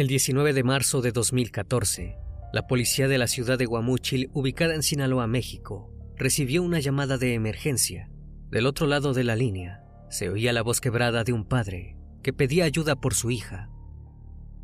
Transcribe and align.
El 0.00 0.06
19 0.06 0.54
de 0.54 0.64
marzo 0.64 1.02
de 1.02 1.12
2014, 1.12 2.16
la 2.54 2.66
policía 2.66 3.06
de 3.06 3.18
la 3.18 3.26
ciudad 3.26 3.58
de 3.58 3.66
Guamúchil, 3.66 4.30
ubicada 4.32 4.74
en 4.74 4.82
Sinaloa, 4.82 5.26
México, 5.26 5.92
recibió 6.16 6.62
una 6.62 6.80
llamada 6.80 7.18
de 7.18 7.34
emergencia. 7.34 8.08
Del 8.48 8.64
otro 8.64 8.86
lado 8.86 9.12
de 9.12 9.24
la 9.24 9.36
línea, 9.36 9.84
se 10.08 10.30
oía 10.30 10.54
la 10.54 10.62
voz 10.62 10.80
quebrada 10.80 11.22
de 11.22 11.34
un 11.34 11.44
padre 11.44 11.98
que 12.22 12.32
pedía 12.32 12.64
ayuda 12.64 12.96
por 12.96 13.12
su 13.12 13.30
hija. 13.30 13.68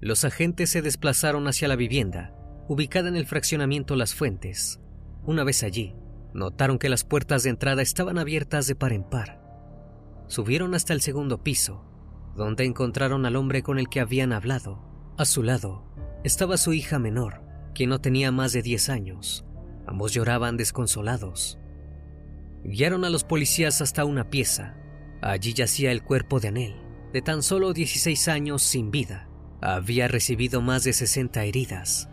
Los 0.01 0.25
agentes 0.25 0.71
se 0.71 0.81
desplazaron 0.81 1.49
hacia 1.49 1.69
la 1.69 1.77
vivienda, 1.77 2.35
ubicada 2.67 3.11
en 3.11 3.17
el 3.17 3.27
fraccionamiento 3.27 3.95
Las 3.95 4.15
Fuentes. 4.15 4.81
Una 5.23 5.45
vez 5.45 5.63
allí, 5.65 5.97
notaron 6.33 6.79
que 6.79 6.89
las 6.89 7.05
puertas 7.05 7.43
de 7.43 7.51
entrada 7.51 7.83
estaban 7.83 8.17
abiertas 8.17 8.67
de 8.69 8.75
par 8.75 8.95
en 8.95 9.05
par. 9.05 9.43
Subieron 10.29 10.75
hasta 10.75 10.95
el 10.95 11.03
segundo 11.03 11.43
piso, 11.43 11.85
donde 12.37 12.65
encontraron 12.65 13.27
al 13.27 13.37
hombre 13.37 13.63
con 13.63 13.79
el 13.79 13.91
que 13.91 14.01
habían 14.01 14.33
hablado. 14.33 14.96
A 15.19 15.25
su 15.25 15.43
lado 15.43 15.83
estaba 16.25 16.59
su 16.59 16.75
hija 16.75 16.99
menor, 16.99 17.41
quien 17.75 17.89
no 17.89 18.03
tenía 18.03 18.31
más 18.33 18.53
de 18.53 18.61
10 18.61 18.91
años. 18.91 19.47
Ambos 19.87 20.13
lloraban 20.13 20.59
desconsolados. 20.59 21.59
Guiaron 22.65 23.03
a 23.03 23.09
los 23.09 23.25
policías 23.25 23.81
hasta 23.81 24.05
una 24.05 24.29
pieza. 24.29 24.77
Allí 25.23 25.55
yacía 25.55 25.91
el 25.91 26.03
cuerpo 26.03 26.39
de 26.39 26.49
Anel, 26.49 26.77
de 27.15 27.23
tan 27.23 27.43
solo 27.43 27.73
16 27.73 28.29
años 28.29 28.63
sin 28.63 28.91
vida. 28.91 29.27
Había 29.63 30.07
recibido 30.07 30.61
más 30.61 30.85
de 30.85 30.93
60 30.93 31.45
heridas. 31.45 32.11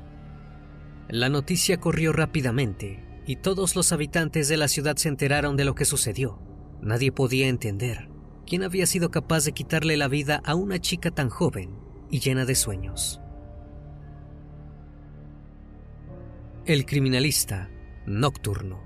La 1.09 1.27
noticia 1.27 1.81
corrió 1.81 2.13
rápidamente 2.13 3.03
y 3.27 3.35
todos 3.35 3.75
los 3.75 3.91
habitantes 3.91 4.47
de 4.47 4.55
la 4.55 4.69
ciudad 4.69 4.95
se 4.95 5.09
enteraron 5.09 5.57
de 5.57 5.65
lo 5.65 5.75
que 5.75 5.83
sucedió. 5.83 6.39
Nadie 6.81 7.11
podía 7.11 7.49
entender 7.49 8.07
quién 8.47 8.63
había 8.63 8.85
sido 8.85 9.11
capaz 9.11 9.43
de 9.43 9.51
quitarle 9.51 9.97
la 9.97 10.07
vida 10.07 10.41
a 10.45 10.55
una 10.55 10.79
chica 10.79 11.11
tan 11.11 11.27
joven 11.27 11.82
y 12.13 12.19
llena 12.19 12.45
de 12.45 12.53
sueños. 12.53 13.19
El 16.67 16.85
criminalista 16.85 17.71
nocturno. 18.05 18.83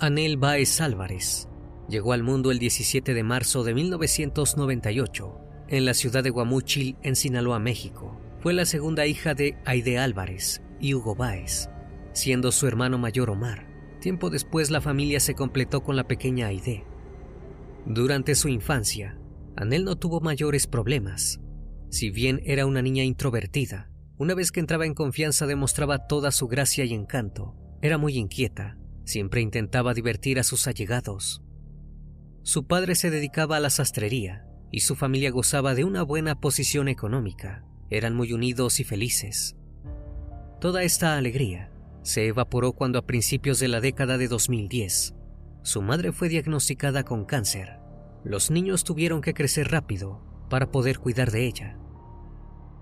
Anel 0.00 0.36
Baez 0.36 0.80
Álvarez 0.80 1.48
llegó 1.88 2.12
al 2.12 2.24
mundo 2.24 2.50
el 2.50 2.58
17 2.58 3.14
de 3.14 3.22
marzo 3.22 3.62
de 3.62 3.72
1998 3.72 5.38
en 5.68 5.84
la 5.84 5.94
ciudad 5.94 6.24
de 6.24 6.30
Guamúchil, 6.30 6.96
en 7.04 7.14
Sinaloa, 7.14 7.60
México. 7.60 8.20
Fue 8.40 8.52
la 8.52 8.64
segunda 8.64 9.06
hija 9.06 9.34
de 9.34 9.56
Aide 9.64 9.98
Álvarez 9.98 10.60
y 10.80 10.94
Hugo 10.94 11.14
Baez, 11.14 11.70
siendo 12.14 12.50
su 12.50 12.66
hermano 12.66 12.98
mayor 12.98 13.30
Omar. 13.30 13.68
Tiempo 14.00 14.28
después 14.28 14.72
la 14.72 14.80
familia 14.80 15.20
se 15.20 15.36
completó 15.36 15.84
con 15.84 15.94
la 15.94 16.08
pequeña 16.08 16.48
Aide. 16.48 16.84
Durante 17.86 18.34
su 18.34 18.48
infancia, 18.48 19.19
Anel 19.56 19.84
no 19.84 19.96
tuvo 19.96 20.20
mayores 20.20 20.66
problemas. 20.66 21.40
Si 21.90 22.10
bien 22.10 22.40
era 22.44 22.66
una 22.66 22.82
niña 22.82 23.04
introvertida, 23.04 23.90
una 24.16 24.34
vez 24.34 24.52
que 24.52 24.60
entraba 24.60 24.86
en 24.86 24.94
confianza 24.94 25.46
demostraba 25.46 26.06
toda 26.06 26.30
su 26.30 26.46
gracia 26.46 26.84
y 26.84 26.94
encanto. 26.94 27.56
Era 27.82 27.98
muy 27.98 28.16
inquieta, 28.16 28.76
siempre 29.04 29.40
intentaba 29.40 29.94
divertir 29.94 30.38
a 30.38 30.44
sus 30.44 30.66
allegados. 30.66 31.42
Su 32.42 32.66
padre 32.66 32.94
se 32.94 33.10
dedicaba 33.10 33.56
a 33.56 33.60
la 33.60 33.70
sastrería 33.70 34.46
y 34.70 34.80
su 34.80 34.94
familia 34.94 35.30
gozaba 35.30 35.74
de 35.74 35.84
una 35.84 36.02
buena 36.02 36.38
posición 36.38 36.88
económica. 36.88 37.64
Eran 37.90 38.14
muy 38.14 38.32
unidos 38.32 38.78
y 38.78 38.84
felices. 38.84 39.56
Toda 40.60 40.82
esta 40.84 41.16
alegría 41.16 41.72
se 42.02 42.26
evaporó 42.26 42.72
cuando 42.72 42.98
a 42.98 43.06
principios 43.06 43.58
de 43.58 43.68
la 43.68 43.80
década 43.80 44.16
de 44.16 44.28
2010, 44.28 45.14
su 45.62 45.82
madre 45.82 46.12
fue 46.12 46.28
diagnosticada 46.28 47.04
con 47.04 47.24
cáncer 47.24 47.79
los 48.24 48.50
niños 48.50 48.84
tuvieron 48.84 49.20
que 49.20 49.34
crecer 49.34 49.70
rápido 49.70 50.20
para 50.48 50.70
poder 50.70 50.98
cuidar 50.98 51.30
de 51.30 51.46
ella. 51.46 51.78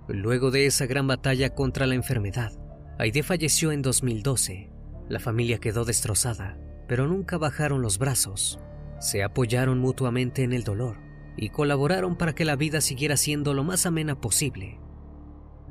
Luego 0.08 0.50
de 0.50 0.66
esa 0.66 0.86
gran 0.86 1.06
batalla 1.06 1.54
contra 1.54 1.86
la 1.86 1.94
enfermedad, 1.94 2.52
Aide 2.98 3.22
falleció 3.22 3.70
en 3.72 3.82
2012. 3.82 4.70
La 5.08 5.20
familia 5.20 5.58
quedó 5.58 5.84
destrozada, 5.84 6.58
pero 6.88 7.06
nunca 7.06 7.38
bajaron 7.38 7.82
los 7.82 7.98
brazos. 7.98 8.58
Se 8.98 9.22
apoyaron 9.22 9.78
mutuamente 9.78 10.42
en 10.42 10.52
el 10.52 10.64
dolor 10.64 10.96
y 11.36 11.50
colaboraron 11.50 12.16
para 12.16 12.34
que 12.34 12.44
la 12.44 12.56
vida 12.56 12.80
siguiera 12.80 13.16
siendo 13.16 13.54
lo 13.54 13.62
más 13.62 13.86
amena 13.86 14.20
posible. 14.20 14.80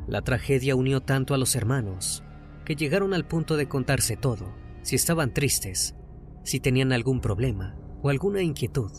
La 0.07 0.21
tragedia 0.21 0.75
unió 0.75 1.01
tanto 1.01 1.33
a 1.33 1.37
los 1.37 1.55
hermanos 1.55 2.23
que 2.63 2.75
llegaron 2.75 3.13
al 3.13 3.27
punto 3.27 3.57
de 3.57 3.67
contarse 3.67 4.15
todo, 4.15 4.53
si 4.81 4.95
estaban 4.95 5.33
tristes, 5.33 5.95
si 6.43 6.59
tenían 6.61 6.93
algún 6.93 7.19
problema 7.19 7.75
o 8.01 8.09
alguna 8.09 8.41
inquietud. 8.41 8.91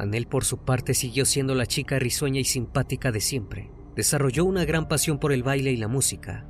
Anel 0.00 0.26
por 0.26 0.46
su 0.46 0.56
parte 0.56 0.94
siguió 0.94 1.26
siendo 1.26 1.54
la 1.54 1.66
chica 1.66 1.98
risueña 1.98 2.40
y 2.40 2.44
simpática 2.44 3.12
de 3.12 3.20
siempre. 3.20 3.70
Desarrolló 3.94 4.46
una 4.46 4.64
gran 4.64 4.88
pasión 4.88 5.18
por 5.18 5.30
el 5.30 5.42
baile 5.42 5.72
y 5.72 5.76
la 5.76 5.88
música. 5.88 6.46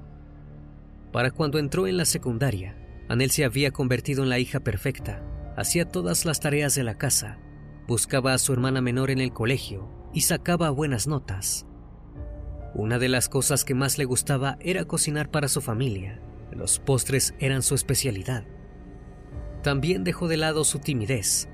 Para 1.12 1.32
cuando 1.32 1.58
entró 1.58 1.88
en 1.88 1.96
la 1.96 2.04
secundaria, 2.04 2.76
Anel 3.08 3.32
se 3.32 3.44
había 3.44 3.72
convertido 3.72 4.22
en 4.22 4.28
la 4.28 4.38
hija 4.38 4.60
perfecta. 4.60 5.24
Hacía 5.56 5.84
todas 5.84 6.24
las 6.24 6.38
tareas 6.38 6.76
de 6.76 6.84
la 6.84 6.96
casa, 6.96 7.40
buscaba 7.88 8.34
a 8.34 8.38
su 8.38 8.52
hermana 8.52 8.80
menor 8.80 9.10
en 9.10 9.18
el 9.18 9.32
colegio 9.32 9.90
y 10.14 10.20
sacaba 10.20 10.70
buenas 10.70 11.08
notas. 11.08 11.66
Una 12.72 13.00
de 13.00 13.08
las 13.08 13.28
cosas 13.28 13.64
que 13.64 13.74
más 13.74 13.98
le 13.98 14.04
gustaba 14.04 14.58
era 14.60 14.84
cocinar 14.84 15.28
para 15.28 15.48
su 15.48 15.60
familia. 15.60 16.22
Los 16.52 16.78
postres 16.78 17.34
eran 17.40 17.62
su 17.62 17.74
especialidad. 17.74 18.44
También 19.64 20.04
dejó 20.04 20.28
de 20.28 20.36
lado 20.36 20.62
su 20.62 20.78
timidez 20.78 21.48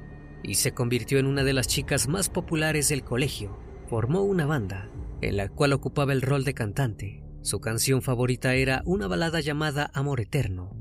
y 0.46 0.54
se 0.54 0.72
convirtió 0.72 1.18
en 1.18 1.26
una 1.26 1.44
de 1.44 1.52
las 1.52 1.66
chicas 1.66 2.08
más 2.08 2.28
populares 2.28 2.88
del 2.88 3.02
colegio. 3.02 3.58
Formó 3.88 4.22
una 4.22 4.46
banda 4.46 4.90
en 5.20 5.36
la 5.36 5.48
cual 5.48 5.72
ocupaba 5.72 6.12
el 6.12 6.22
rol 6.22 6.44
de 6.44 6.54
cantante. 6.54 7.22
Su 7.42 7.60
canción 7.60 8.02
favorita 8.02 8.54
era 8.54 8.82
una 8.84 9.06
balada 9.06 9.40
llamada 9.40 9.90
Amor 9.94 10.20
Eterno. 10.20 10.76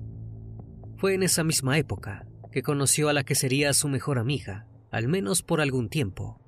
Fue 0.98 1.14
en 1.14 1.24
esa 1.24 1.44
misma 1.44 1.78
época 1.78 2.28
que 2.52 2.64
conoció 2.64 3.10
a 3.10 3.14
la 3.14 3.24
que 3.24 3.36
sería 3.36 3.74
su 3.74 3.88
mejor 3.88 4.18
amiga, 4.18 4.68
al 4.92 5.08
menos 5.08 5.42
por 5.42 5.62
algún 5.62 5.90
tiempo. 5.90 6.42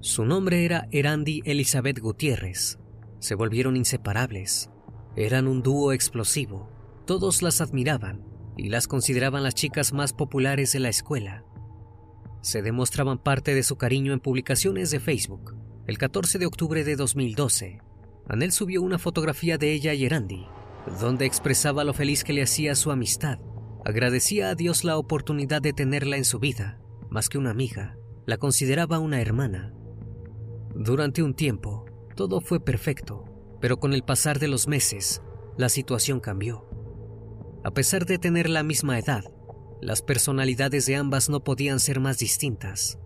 Su 0.00 0.24
nombre 0.24 0.64
era 0.64 0.88
Erandi 0.90 1.42
Elizabeth 1.44 1.98
Gutiérrez. 1.98 2.78
Se 3.18 3.34
volvieron 3.34 3.76
inseparables. 3.76 4.70
Eran 5.16 5.48
un 5.48 5.62
dúo 5.62 5.92
explosivo. 5.92 6.70
Todos 7.06 7.42
las 7.42 7.60
admiraban 7.60 8.24
y 8.56 8.68
las 8.68 8.88
consideraban 8.88 9.42
las 9.42 9.54
chicas 9.54 9.92
más 9.92 10.12
populares 10.12 10.72
de 10.72 10.80
la 10.80 10.88
escuela. 10.88 11.44
Se 12.46 12.62
demostraban 12.62 13.18
parte 13.18 13.56
de 13.56 13.64
su 13.64 13.74
cariño 13.74 14.12
en 14.12 14.20
publicaciones 14.20 14.92
de 14.92 15.00
Facebook. 15.00 15.56
El 15.88 15.98
14 15.98 16.38
de 16.38 16.46
octubre 16.46 16.84
de 16.84 16.94
2012, 16.94 17.80
Anel 18.28 18.52
subió 18.52 18.82
una 18.82 19.00
fotografía 19.00 19.58
de 19.58 19.72
ella 19.72 19.94
y 19.94 20.04
Erandi, 20.04 20.46
donde 21.00 21.26
expresaba 21.26 21.82
lo 21.82 21.92
feliz 21.92 22.22
que 22.22 22.32
le 22.32 22.44
hacía 22.44 22.76
su 22.76 22.92
amistad. 22.92 23.40
Agradecía 23.84 24.50
a 24.50 24.54
Dios 24.54 24.84
la 24.84 24.96
oportunidad 24.96 25.60
de 25.60 25.72
tenerla 25.72 26.18
en 26.18 26.24
su 26.24 26.38
vida, 26.38 26.78
más 27.10 27.28
que 27.28 27.36
una 27.36 27.50
amiga, 27.50 27.96
la 28.26 28.36
consideraba 28.36 29.00
una 29.00 29.20
hermana. 29.20 29.74
Durante 30.72 31.24
un 31.24 31.34
tiempo, 31.34 31.86
todo 32.14 32.40
fue 32.40 32.60
perfecto, 32.60 33.24
pero 33.60 33.80
con 33.80 33.92
el 33.92 34.04
pasar 34.04 34.38
de 34.38 34.46
los 34.46 34.68
meses, 34.68 35.20
la 35.56 35.68
situación 35.68 36.20
cambió. 36.20 36.64
A 37.64 37.72
pesar 37.72 38.06
de 38.06 38.18
tener 38.18 38.48
la 38.48 38.62
misma 38.62 39.00
edad, 39.00 39.24
las 39.80 40.02
personalidades 40.02 40.86
de 40.86 40.96
ambas 40.96 41.28
no 41.28 41.40
podían 41.40 41.80
ser 41.80 42.00
más 42.00 42.18
distintas. 42.18 42.98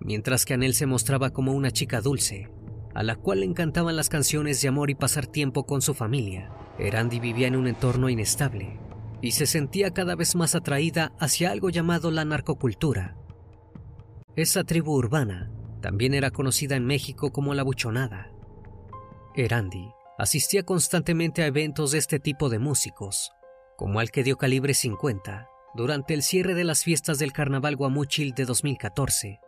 Mientras 0.00 0.44
que 0.44 0.54
Anel 0.54 0.74
se 0.74 0.86
mostraba 0.86 1.30
como 1.30 1.52
una 1.52 1.70
chica 1.70 2.00
dulce, 2.00 2.50
a 2.94 3.02
la 3.02 3.16
cual 3.16 3.40
le 3.40 3.46
encantaban 3.46 3.96
las 3.96 4.08
canciones 4.08 4.60
de 4.60 4.68
amor 4.68 4.90
y 4.90 4.94
pasar 4.94 5.26
tiempo 5.26 5.66
con 5.66 5.82
su 5.82 5.94
familia, 5.94 6.50
Erandi 6.78 7.20
vivía 7.20 7.46
en 7.46 7.56
un 7.56 7.66
entorno 7.68 8.08
inestable 8.08 8.78
y 9.22 9.32
se 9.32 9.46
sentía 9.46 9.92
cada 9.92 10.14
vez 10.14 10.34
más 10.34 10.54
atraída 10.54 11.12
hacia 11.18 11.50
algo 11.50 11.70
llamado 11.70 12.10
la 12.10 12.24
narcocultura. 12.24 13.16
Esa 14.34 14.64
tribu 14.64 14.92
urbana 14.92 15.50
también 15.80 16.12
era 16.12 16.30
conocida 16.30 16.76
en 16.76 16.84
México 16.84 17.32
como 17.32 17.54
la 17.54 17.62
buchonada. 17.62 18.30
Erandi 19.34 19.90
asistía 20.18 20.64
constantemente 20.64 21.42
a 21.42 21.46
eventos 21.46 21.92
de 21.92 21.98
este 21.98 22.18
tipo 22.18 22.48
de 22.48 22.58
músicos, 22.58 23.32
como 23.76 24.00
al 24.00 24.10
que 24.10 24.22
dio 24.22 24.36
calibre 24.36 24.74
50 24.74 25.48
durante 25.76 26.14
el 26.14 26.22
cierre 26.22 26.54
de 26.54 26.64
las 26.64 26.82
fiestas 26.82 27.18
del 27.18 27.32
Carnaval 27.32 27.76
Guamúchil 27.76 28.32
de 28.32 28.46
2014. 28.46 29.40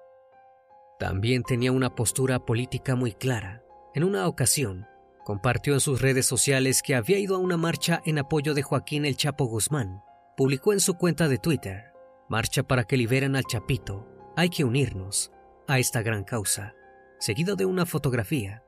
También 0.99 1.43
tenía 1.43 1.73
una 1.73 1.95
postura 1.95 2.39
política 2.39 2.95
muy 2.95 3.13
clara. 3.13 3.63
En 3.95 4.05
una 4.05 4.29
ocasión, 4.29 4.87
compartió 5.25 5.73
en 5.73 5.81
sus 5.81 6.03
redes 6.03 6.27
sociales 6.27 6.83
que 6.83 6.95
había 6.95 7.19
ido 7.19 7.35
a 7.35 7.39
una 7.39 7.57
marcha 7.57 8.03
en 8.05 8.19
apoyo 8.19 8.55
de 8.55 8.63
Joaquín 8.63 9.07
El 9.07 9.17
Chapo 9.17 9.47
Guzmán. 9.47 10.03
Publicó 10.37 10.73
en 10.73 10.81
su 10.81 10.95
cuenta 10.95 11.29
de 11.29 11.39
Twitter, 11.39 11.93
Marcha 12.29 12.63
para 12.63 12.85
que 12.85 12.99
liberen 12.99 13.35
al 13.35 13.45
Chapito. 13.45 14.07
Hay 14.37 14.51
que 14.51 14.65
unirnos 14.65 15.33
a 15.67 15.79
esta 15.79 16.03
gran 16.03 16.25
causa, 16.25 16.75
seguido 17.19 17.57
de 17.57 17.65
una 17.65 17.87
fotografía. 17.87 18.63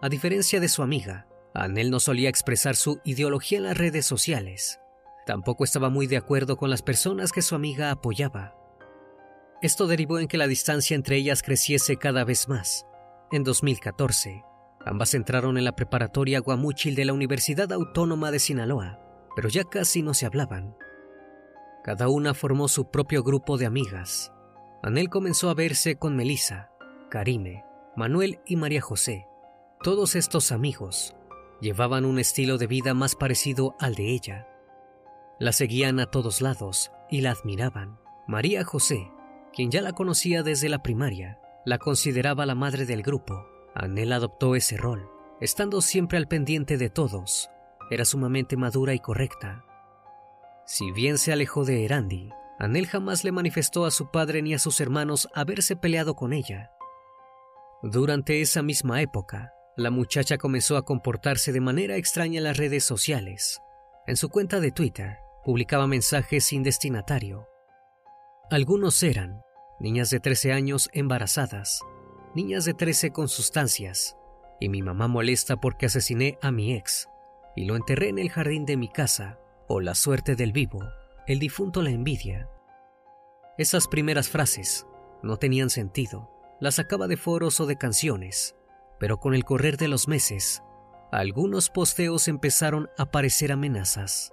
A 0.00 0.08
diferencia 0.08 0.60
de 0.60 0.68
su 0.68 0.82
amiga, 0.82 1.26
Anel 1.52 1.90
no 1.90 2.00
solía 2.00 2.28
expresar 2.28 2.74
su 2.74 3.00
ideología 3.04 3.58
en 3.58 3.64
las 3.64 3.76
redes 3.76 4.06
sociales. 4.06 4.80
Tampoco 5.26 5.64
estaba 5.64 5.88
muy 5.88 6.06
de 6.06 6.16
acuerdo 6.16 6.56
con 6.56 6.70
las 6.70 6.82
personas 6.82 7.32
que 7.32 7.42
su 7.42 7.54
amiga 7.54 7.90
apoyaba. 7.90 8.54
Esto 9.62 9.86
derivó 9.86 10.18
en 10.18 10.28
que 10.28 10.36
la 10.36 10.46
distancia 10.46 10.94
entre 10.94 11.16
ellas 11.16 11.42
creciese 11.42 11.96
cada 11.96 12.24
vez 12.24 12.48
más. 12.48 12.86
En 13.32 13.44
2014, 13.44 14.44
ambas 14.84 15.14
entraron 15.14 15.56
en 15.56 15.64
la 15.64 15.74
preparatoria 15.74 16.40
Guamúchil 16.40 16.94
de 16.94 17.06
la 17.06 17.14
Universidad 17.14 17.72
Autónoma 17.72 18.30
de 18.30 18.38
Sinaloa, 18.38 19.00
pero 19.34 19.48
ya 19.48 19.64
casi 19.64 20.02
no 20.02 20.12
se 20.12 20.26
hablaban. 20.26 20.76
Cada 21.82 22.08
una 22.08 22.34
formó 22.34 22.68
su 22.68 22.90
propio 22.90 23.22
grupo 23.22 23.56
de 23.56 23.66
amigas. 23.66 24.32
Anel 24.82 25.08
comenzó 25.08 25.48
a 25.48 25.54
verse 25.54 25.96
con 25.96 26.14
Melissa, 26.14 26.70
Karime, 27.10 27.64
Manuel 27.96 28.40
y 28.46 28.56
María 28.56 28.82
José. 28.82 29.26
Todos 29.82 30.14
estos 30.14 30.52
amigos 30.52 31.16
llevaban 31.60 32.04
un 32.04 32.18
estilo 32.18 32.58
de 32.58 32.66
vida 32.66 32.92
más 32.92 33.14
parecido 33.14 33.76
al 33.78 33.94
de 33.94 34.12
ella. 34.12 34.46
La 35.44 35.52
seguían 35.52 36.00
a 36.00 36.06
todos 36.06 36.40
lados 36.40 36.90
y 37.10 37.20
la 37.20 37.32
admiraban. 37.32 37.98
María 38.26 38.64
José, 38.64 39.10
quien 39.52 39.70
ya 39.70 39.82
la 39.82 39.92
conocía 39.92 40.42
desde 40.42 40.70
la 40.70 40.82
primaria, 40.82 41.38
la 41.66 41.76
consideraba 41.76 42.46
la 42.46 42.54
madre 42.54 42.86
del 42.86 43.02
grupo. 43.02 43.46
Anel 43.74 44.14
adoptó 44.14 44.56
ese 44.56 44.78
rol, 44.78 45.06
estando 45.42 45.82
siempre 45.82 46.16
al 46.16 46.28
pendiente 46.28 46.78
de 46.78 46.88
todos. 46.88 47.50
Era 47.90 48.06
sumamente 48.06 48.56
madura 48.56 48.94
y 48.94 49.00
correcta. 49.00 49.66
Si 50.64 50.92
bien 50.92 51.18
se 51.18 51.30
alejó 51.30 51.66
de 51.66 51.84
Erandi, 51.84 52.30
Anel 52.58 52.86
jamás 52.86 53.22
le 53.22 53.30
manifestó 53.30 53.84
a 53.84 53.90
su 53.90 54.10
padre 54.10 54.40
ni 54.40 54.54
a 54.54 54.58
sus 54.58 54.80
hermanos 54.80 55.28
haberse 55.34 55.76
peleado 55.76 56.14
con 56.14 56.32
ella. 56.32 56.70
Durante 57.82 58.40
esa 58.40 58.62
misma 58.62 59.02
época, 59.02 59.52
la 59.76 59.90
muchacha 59.90 60.38
comenzó 60.38 60.78
a 60.78 60.86
comportarse 60.86 61.52
de 61.52 61.60
manera 61.60 61.96
extraña 61.96 62.38
en 62.38 62.44
las 62.44 62.56
redes 62.56 62.82
sociales. 62.84 63.60
En 64.06 64.16
su 64.16 64.30
cuenta 64.30 64.60
de 64.60 64.70
Twitter, 64.70 65.18
publicaba 65.44 65.86
mensajes 65.86 66.44
sin 66.44 66.62
destinatario. 66.62 67.48
Algunos 68.50 69.02
eran 69.02 69.42
niñas 69.80 70.10
de 70.10 70.20
13 70.20 70.52
años 70.52 70.88
embarazadas, 70.92 71.80
niñas 72.34 72.64
de 72.64 72.74
13 72.74 73.10
con 73.10 73.28
sustancias, 73.28 74.16
y 74.60 74.68
mi 74.68 74.82
mamá 74.82 75.08
molesta 75.08 75.56
porque 75.56 75.86
asesiné 75.86 76.38
a 76.40 76.50
mi 76.50 76.74
ex 76.74 77.08
y 77.56 77.64
lo 77.64 77.76
enterré 77.76 78.08
en 78.08 78.18
el 78.18 78.30
jardín 78.30 78.64
de 78.66 78.76
mi 78.76 78.88
casa, 78.88 79.38
o 79.68 79.80
la 79.80 79.94
suerte 79.94 80.34
del 80.36 80.52
vivo, 80.52 80.80
el 81.26 81.38
difunto 81.38 81.82
la 81.82 81.90
envidia. 81.90 82.48
Esas 83.56 83.86
primeras 83.86 84.28
frases 84.28 84.86
no 85.22 85.36
tenían 85.36 85.70
sentido, 85.70 86.30
las 86.60 86.76
sacaba 86.76 87.06
de 87.06 87.16
foros 87.16 87.60
o 87.60 87.66
de 87.66 87.76
canciones, 87.76 88.56
pero 88.98 89.18
con 89.18 89.34
el 89.34 89.44
correr 89.44 89.76
de 89.76 89.88
los 89.88 90.08
meses, 90.08 90.62
algunos 91.12 91.70
posteos 91.70 92.26
empezaron 92.28 92.90
a 92.98 93.04
aparecer 93.04 93.52
amenazas. 93.52 94.32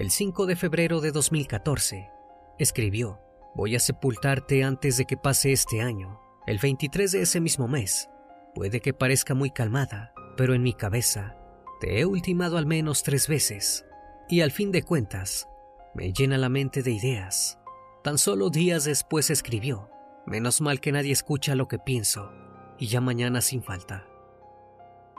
El 0.00 0.10
5 0.10 0.46
de 0.46 0.56
febrero 0.56 1.02
de 1.02 1.12
2014, 1.12 2.10
escribió, 2.58 3.20
Voy 3.54 3.76
a 3.76 3.80
sepultarte 3.80 4.64
antes 4.64 4.96
de 4.96 5.04
que 5.04 5.18
pase 5.18 5.52
este 5.52 5.82
año. 5.82 6.18
El 6.46 6.56
23 6.56 7.12
de 7.12 7.20
ese 7.20 7.38
mismo 7.38 7.68
mes. 7.68 8.08
Puede 8.54 8.80
que 8.80 8.94
parezca 8.94 9.34
muy 9.34 9.50
calmada, 9.50 10.14
pero 10.38 10.54
en 10.54 10.62
mi 10.62 10.72
cabeza 10.72 11.36
te 11.82 12.00
he 12.00 12.06
ultimado 12.06 12.56
al 12.56 12.64
menos 12.64 13.02
tres 13.02 13.28
veces. 13.28 13.84
Y 14.26 14.40
al 14.40 14.52
fin 14.52 14.72
de 14.72 14.84
cuentas, 14.84 15.46
me 15.94 16.14
llena 16.14 16.38
la 16.38 16.48
mente 16.48 16.82
de 16.82 16.92
ideas. 16.92 17.58
Tan 18.02 18.16
solo 18.16 18.48
días 18.48 18.84
después 18.84 19.28
escribió, 19.28 19.90
menos 20.24 20.62
mal 20.62 20.80
que 20.80 20.92
nadie 20.92 21.12
escucha 21.12 21.54
lo 21.54 21.68
que 21.68 21.78
pienso, 21.78 22.32
y 22.78 22.86
ya 22.86 23.02
mañana 23.02 23.42
sin 23.42 23.62
falta. 23.62 24.06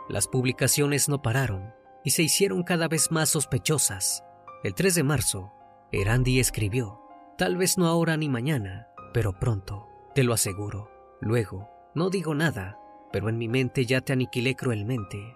Las 0.10 0.28
publicaciones 0.28 1.08
no 1.08 1.22
pararon 1.22 1.72
y 2.04 2.10
se 2.10 2.24
hicieron 2.24 2.64
cada 2.64 2.88
vez 2.88 3.12
más 3.12 3.30
sospechosas. 3.30 4.24
El 4.63 4.75
3 4.75 4.94
de 4.94 5.03
marzo, 5.03 5.51
Erandi 5.91 6.39
escribió, 6.39 7.01
tal 7.36 7.58
vez 7.58 7.80
no 7.80 7.88
ahora 7.88 8.15
ni 8.15 8.30
mañana, 8.30 8.89
pero 9.12 9.34
pronto, 9.34 9.88
te 10.13 10.24
lo 10.24 10.34
aseguro. 10.34 10.91
Luego, 11.20 11.68
no 11.96 12.12
digo 12.12 12.36
nada, 12.36 12.77
pero 13.12 13.27
en 13.27 13.39
mi 13.39 13.48
mente 13.48 13.88
ya 13.88 14.01
te 14.01 14.13
aniquilé 14.13 14.56
cruelmente. 14.56 15.36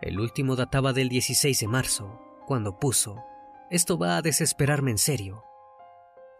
El 0.00 0.20
último 0.20 0.54
databa 0.54 0.92
del 0.92 1.08
16 1.08 1.58
de 1.58 1.66
marzo, 1.66 2.20
cuando 2.46 2.78
puso, 2.78 3.24
esto 3.68 3.98
va 3.98 4.16
a 4.16 4.22
desesperarme 4.22 4.92
en 4.92 4.98
serio. 4.98 5.42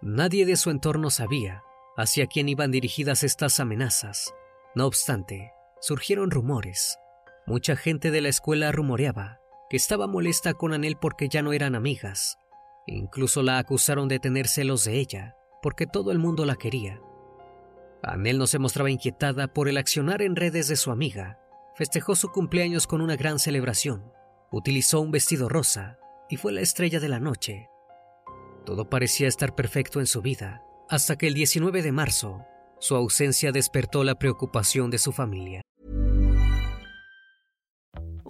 Nadie 0.00 0.46
de 0.46 0.56
su 0.56 0.70
entorno 0.70 1.10
sabía 1.10 1.64
hacia 1.96 2.28
quién 2.28 2.48
iban 2.48 2.70
dirigidas 2.70 3.24
estas 3.24 3.58
amenazas. 3.58 4.32
No 4.76 4.86
obstante, 4.86 5.54
surgieron 5.80 6.30
rumores. 6.30 7.00
Mucha 7.46 7.74
gente 7.74 8.12
de 8.12 8.20
la 8.20 8.28
escuela 8.28 8.70
rumoreaba 8.70 9.39
que 9.70 9.76
estaba 9.76 10.08
molesta 10.08 10.52
con 10.54 10.74
Anel 10.74 10.96
porque 10.96 11.28
ya 11.28 11.42
no 11.42 11.52
eran 11.52 11.76
amigas. 11.76 12.36
Incluso 12.86 13.42
la 13.42 13.58
acusaron 13.58 14.08
de 14.08 14.18
tener 14.18 14.48
celos 14.48 14.84
de 14.84 14.98
ella, 14.98 15.36
porque 15.62 15.86
todo 15.86 16.10
el 16.10 16.18
mundo 16.18 16.44
la 16.44 16.56
quería. 16.56 17.00
Anel 18.02 18.38
no 18.38 18.48
se 18.48 18.58
mostraba 18.58 18.90
inquietada 18.90 19.46
por 19.46 19.68
el 19.68 19.76
accionar 19.76 20.22
en 20.22 20.34
redes 20.34 20.66
de 20.66 20.74
su 20.74 20.90
amiga. 20.90 21.38
Festejó 21.76 22.16
su 22.16 22.30
cumpleaños 22.30 22.88
con 22.88 23.00
una 23.00 23.14
gran 23.14 23.38
celebración. 23.38 24.12
Utilizó 24.50 25.00
un 25.00 25.12
vestido 25.12 25.48
rosa 25.48 25.98
y 26.28 26.36
fue 26.36 26.52
la 26.52 26.62
estrella 26.62 26.98
de 26.98 27.08
la 27.08 27.20
noche. 27.20 27.68
Todo 28.66 28.90
parecía 28.90 29.28
estar 29.28 29.54
perfecto 29.54 30.00
en 30.00 30.06
su 30.06 30.20
vida, 30.20 30.64
hasta 30.88 31.16
que 31.16 31.28
el 31.28 31.34
19 31.34 31.82
de 31.82 31.92
marzo, 31.92 32.44
su 32.80 32.96
ausencia 32.96 33.52
despertó 33.52 34.02
la 34.02 34.16
preocupación 34.16 34.90
de 34.90 34.98
su 34.98 35.12
familia. 35.12 35.62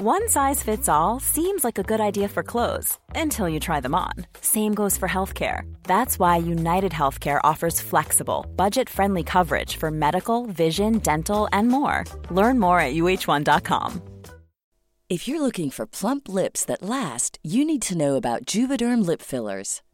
One 0.03 0.31
size 0.31 0.63
fits 0.63 0.89
all 0.89 1.21
seems 1.21 1.63
like 1.63 1.77
a 1.77 1.83
good 1.83 2.01
idea 2.01 2.27
for 2.27 2.43
clothes 2.43 2.99
until 3.15 3.51
you 3.51 3.61
try 3.61 3.81
them 3.81 3.95
on. 3.95 4.15
Same 4.41 4.73
goes 4.73 4.97
for 4.97 5.07
healthcare. 5.07 5.71
That's 5.83 6.19
why 6.19 6.39
United 6.39 6.91
Healthcare 6.91 7.39
offers 7.45 7.83
flexible, 7.83 8.47
budget 8.57 8.89
friendly 8.89 9.23
coverage 9.23 9.77
for 9.77 9.91
medical, 9.91 10.47
vision, 10.47 11.01
dental, 11.01 11.51
and 11.53 11.69
more. 11.69 12.05
Learn 12.31 12.59
more 12.59 12.81
at 12.81 12.95
uh1.com. 12.95 14.01
If 15.11 15.29
you're 15.29 15.43
looking 15.43 15.69
for 15.71 15.87
plump 15.87 16.31
lips 16.31 16.65
that 16.65 16.83
last, 16.83 17.39
you 17.43 17.63
need 17.63 17.83
to 17.83 17.95
know 17.95 18.17
about 18.17 18.47
Juvederm 18.47 19.05
lip 19.05 19.21
fillers. 19.21 19.83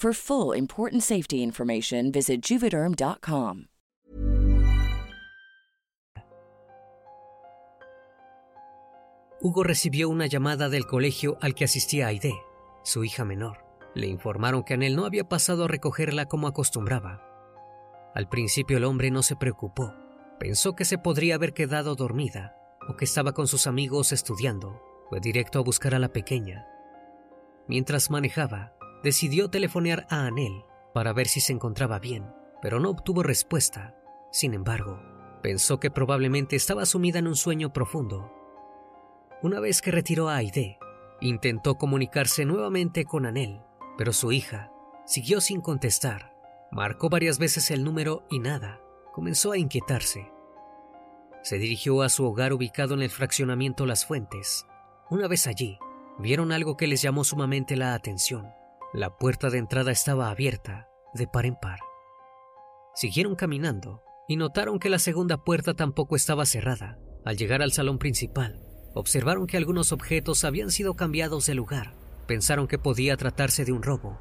For 0.00 0.14
full 0.14 0.56
important 0.56 1.02
safety 1.02 1.42
information, 1.42 2.10
visit 2.10 2.40
juvederm.com. 2.40 3.66
Hugo 9.42 9.62
recibió 9.62 10.08
una 10.08 10.24
llamada 10.24 10.70
del 10.70 10.86
colegio 10.86 11.36
al 11.42 11.54
que 11.54 11.64
asistía 11.64 12.06
Aide, 12.06 12.32
su 12.82 13.04
hija 13.04 13.26
menor. 13.26 13.58
Le 13.94 14.06
informaron 14.06 14.62
que 14.62 14.72
Anel 14.72 14.96
no 14.96 15.04
había 15.04 15.28
pasado 15.28 15.66
a 15.66 15.68
recogerla 15.68 16.24
como 16.24 16.46
acostumbraba. 16.46 17.20
Al 18.14 18.26
principio 18.26 18.78
el 18.78 18.84
hombre 18.84 19.10
no 19.10 19.22
se 19.22 19.36
preocupó. 19.36 19.92
Pensó 20.38 20.74
que 20.74 20.86
se 20.86 20.96
podría 20.96 21.34
haber 21.34 21.52
quedado 21.52 21.94
dormida 21.94 22.56
o 22.88 22.96
que 22.96 23.04
estaba 23.04 23.32
con 23.32 23.46
sus 23.46 23.66
amigos 23.66 24.12
estudiando. 24.12 24.80
Fue 25.10 25.20
directo 25.20 25.58
a 25.58 25.62
buscar 25.62 25.94
a 25.94 25.98
la 25.98 26.08
pequeña. 26.08 26.66
Mientras 27.68 28.10
manejaba, 28.10 28.72
decidió 29.02 29.48
telefonear 29.48 30.06
a 30.10 30.26
Anel 30.26 30.64
para 30.92 31.12
ver 31.12 31.28
si 31.28 31.40
se 31.40 31.52
encontraba 31.52 31.98
bien, 31.98 32.32
pero 32.60 32.80
no 32.80 32.90
obtuvo 32.90 33.22
respuesta. 33.22 33.94
Sin 34.32 34.54
embargo, 34.54 35.00
pensó 35.42 35.80
que 35.80 35.90
probablemente 35.90 36.56
estaba 36.56 36.86
sumida 36.86 37.18
en 37.18 37.26
un 37.26 37.36
sueño 37.36 37.72
profundo. 37.72 38.32
Una 39.42 39.60
vez 39.60 39.80
que 39.80 39.90
retiró 39.90 40.28
a 40.28 40.36
Aide, 40.36 40.78
intentó 41.20 41.76
comunicarse 41.76 42.44
nuevamente 42.44 43.04
con 43.04 43.26
Anel, 43.26 43.60
pero 43.96 44.12
su 44.12 44.32
hija 44.32 44.70
siguió 45.06 45.40
sin 45.40 45.60
contestar. 45.60 46.34
Marcó 46.70 47.08
varias 47.08 47.38
veces 47.38 47.70
el 47.70 47.84
número 47.84 48.24
y 48.30 48.38
nada. 48.38 48.80
Comenzó 49.12 49.52
a 49.52 49.58
inquietarse. 49.58 50.30
Se 51.42 51.58
dirigió 51.58 52.02
a 52.02 52.08
su 52.08 52.24
hogar 52.24 52.52
ubicado 52.52 52.94
en 52.94 53.02
el 53.02 53.10
fraccionamiento 53.10 53.86
Las 53.86 54.04
Fuentes. 54.04 54.66
Una 55.08 55.26
vez 55.26 55.46
allí, 55.46 55.78
vieron 56.18 56.52
algo 56.52 56.76
que 56.76 56.86
les 56.86 57.02
llamó 57.02 57.24
sumamente 57.24 57.76
la 57.76 57.94
atención. 57.94 58.52
La 58.92 59.16
puerta 59.16 59.50
de 59.50 59.58
entrada 59.58 59.92
estaba 59.92 60.30
abierta, 60.30 60.88
de 61.14 61.28
par 61.28 61.46
en 61.46 61.54
par. 61.54 61.78
Siguieron 62.92 63.36
caminando 63.36 64.02
y 64.26 64.34
notaron 64.34 64.80
que 64.80 64.88
la 64.90 64.98
segunda 64.98 65.44
puerta 65.44 65.74
tampoco 65.74 66.16
estaba 66.16 66.44
cerrada. 66.44 66.98
Al 67.24 67.36
llegar 67.36 67.62
al 67.62 67.70
salón 67.70 67.98
principal, 67.98 68.60
observaron 68.94 69.46
que 69.46 69.56
algunos 69.56 69.92
objetos 69.92 70.44
habían 70.44 70.72
sido 70.72 70.94
cambiados 70.94 71.46
de 71.46 71.54
lugar. 71.54 71.94
Pensaron 72.26 72.66
que 72.66 72.78
podía 72.78 73.16
tratarse 73.16 73.64
de 73.64 73.70
un 73.70 73.84
robo. 73.84 74.18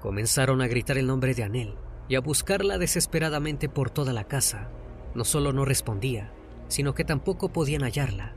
Comenzaron 0.00 0.62
a 0.62 0.66
gritar 0.66 0.96
el 0.96 1.06
nombre 1.06 1.34
de 1.34 1.42
Anel 1.42 1.74
y 2.08 2.14
a 2.14 2.20
buscarla 2.20 2.78
desesperadamente 2.78 3.68
por 3.68 3.90
toda 3.90 4.14
la 4.14 4.24
casa. 4.24 4.70
No 5.14 5.24
solo 5.24 5.52
no 5.52 5.66
respondía, 5.66 6.32
sino 6.68 6.94
que 6.94 7.04
tampoco 7.04 7.52
podían 7.52 7.82
hallarla. 7.82 8.34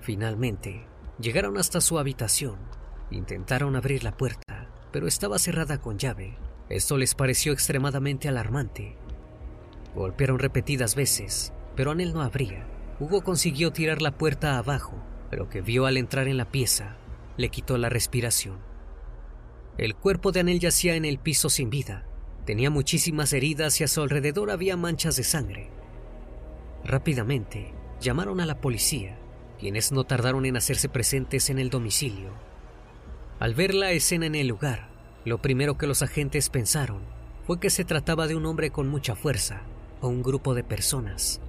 Finalmente, 0.00 0.86
llegaron 1.20 1.58
hasta 1.58 1.82
su 1.82 1.98
habitación. 1.98 2.56
Intentaron 3.10 3.76
abrir 3.76 4.02
la 4.02 4.16
puerta, 4.16 4.68
pero 4.92 5.06
estaba 5.06 5.38
cerrada 5.38 5.80
con 5.80 5.98
llave. 5.98 6.36
Esto 6.68 6.96
les 6.96 7.14
pareció 7.14 7.52
extremadamente 7.52 8.28
alarmante. 8.28 8.96
Golpearon 9.94 10.38
repetidas 10.38 10.94
veces, 10.94 11.52
pero 11.76 11.92
Anel 11.92 12.12
no 12.12 12.22
abría. 12.22 12.66
Hugo 12.98 13.22
consiguió 13.22 13.72
tirar 13.72 14.02
la 14.02 14.18
puerta 14.18 14.58
abajo, 14.58 14.96
pero 15.30 15.44
lo 15.44 15.50
que 15.50 15.60
vio 15.60 15.86
al 15.86 15.96
entrar 15.96 16.28
en 16.28 16.36
la 16.36 16.50
pieza 16.50 16.96
le 17.36 17.50
quitó 17.50 17.78
la 17.78 17.88
respiración. 17.88 18.58
El 19.78 19.94
cuerpo 19.94 20.32
de 20.32 20.40
Anel 20.40 20.58
yacía 20.58 20.96
en 20.96 21.04
el 21.04 21.18
piso 21.18 21.50
sin 21.50 21.70
vida. 21.70 22.06
Tenía 22.46 22.70
muchísimas 22.70 23.32
heridas 23.32 23.80
y 23.80 23.84
a 23.84 23.88
su 23.88 24.00
alrededor 24.00 24.50
había 24.50 24.76
manchas 24.76 25.16
de 25.16 25.24
sangre. 25.24 25.70
Rápidamente 26.84 27.74
llamaron 28.00 28.40
a 28.40 28.46
la 28.46 28.60
policía, 28.60 29.18
quienes 29.58 29.92
no 29.92 30.04
tardaron 30.04 30.46
en 30.46 30.56
hacerse 30.56 30.88
presentes 30.88 31.50
en 31.50 31.58
el 31.58 31.70
domicilio. 31.70 32.30
Al 33.38 33.54
ver 33.54 33.74
la 33.74 33.90
escena 33.92 34.26
en 34.26 34.34
el 34.34 34.48
lugar, 34.48 34.88
lo 35.26 35.42
primero 35.42 35.76
que 35.76 35.86
los 35.86 36.00
agentes 36.00 36.48
pensaron 36.48 37.02
fue 37.46 37.60
que 37.60 37.68
se 37.68 37.84
trataba 37.84 38.26
de 38.26 38.34
un 38.34 38.46
hombre 38.46 38.70
con 38.70 38.88
mucha 38.88 39.14
fuerza 39.14 39.62
o 40.00 40.08
un 40.08 40.22
grupo 40.22 40.54
de 40.54 40.64
personas. 40.64 41.40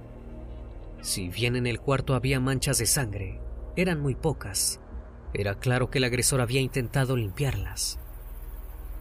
Si 1.00 1.28
bien 1.28 1.56
en 1.56 1.66
el 1.66 1.80
cuarto 1.80 2.14
había 2.14 2.40
manchas 2.40 2.78
de 2.78 2.86
sangre, 2.86 3.40
eran 3.74 4.00
muy 4.00 4.14
pocas. 4.14 4.80
Era 5.32 5.54
claro 5.54 5.90
que 5.90 5.98
el 5.98 6.04
agresor 6.04 6.42
había 6.42 6.60
intentado 6.60 7.16
limpiarlas. 7.16 7.98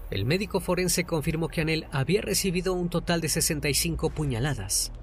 El 0.10 0.26
médico 0.26 0.62
forense 0.62 1.04
confirmó 1.04 1.50
que 1.50 1.62
Anel 1.62 1.88
había 1.92 2.22
recibido 2.22 2.74
un 2.74 2.90
total 2.90 3.20
de 3.20 3.28
65 3.28 4.12
puñaladas. 4.12 4.94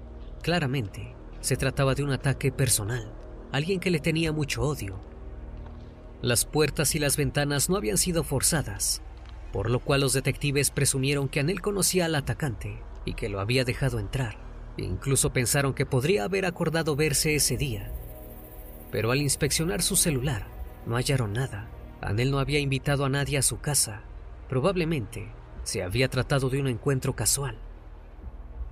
Claramente, 0.41 1.13
se 1.39 1.55
trataba 1.55 1.93
de 1.93 2.03
un 2.03 2.11
ataque 2.11 2.51
personal, 2.51 3.13
alguien 3.51 3.79
que 3.79 3.91
le 3.91 3.99
tenía 3.99 4.31
mucho 4.31 4.63
odio. 4.63 4.99
Las 6.21 6.45
puertas 6.45 6.95
y 6.95 6.99
las 6.99 7.17
ventanas 7.17 7.69
no 7.69 7.75
habían 7.75 7.97
sido 7.97 8.23
forzadas, 8.23 9.01
por 9.51 9.69
lo 9.69 9.79
cual 9.79 10.01
los 10.01 10.13
detectives 10.13 10.71
presumieron 10.71 11.27
que 11.27 11.41
Anel 11.41 11.61
conocía 11.61 12.05
al 12.05 12.15
atacante 12.15 12.81
y 13.03 13.13
que 13.13 13.29
lo 13.29 13.39
había 13.39 13.63
dejado 13.63 13.99
entrar. 13.99 14.37
Incluso 14.77 15.31
pensaron 15.31 15.73
que 15.73 15.85
podría 15.85 16.23
haber 16.23 16.45
acordado 16.45 16.95
verse 16.95 17.35
ese 17.35 17.57
día. 17.57 17.91
Pero 18.91 19.11
al 19.11 19.21
inspeccionar 19.21 19.81
su 19.81 19.95
celular, 19.95 20.47
no 20.85 20.95
hallaron 20.95 21.33
nada. 21.33 21.69
Anel 22.01 22.31
no 22.31 22.39
había 22.39 22.59
invitado 22.59 23.05
a 23.05 23.09
nadie 23.09 23.37
a 23.37 23.41
su 23.41 23.59
casa. 23.59 24.03
Probablemente 24.49 25.31
se 25.63 25.83
había 25.83 26.09
tratado 26.09 26.49
de 26.49 26.59
un 26.59 26.67
encuentro 26.67 27.15
casual. 27.15 27.57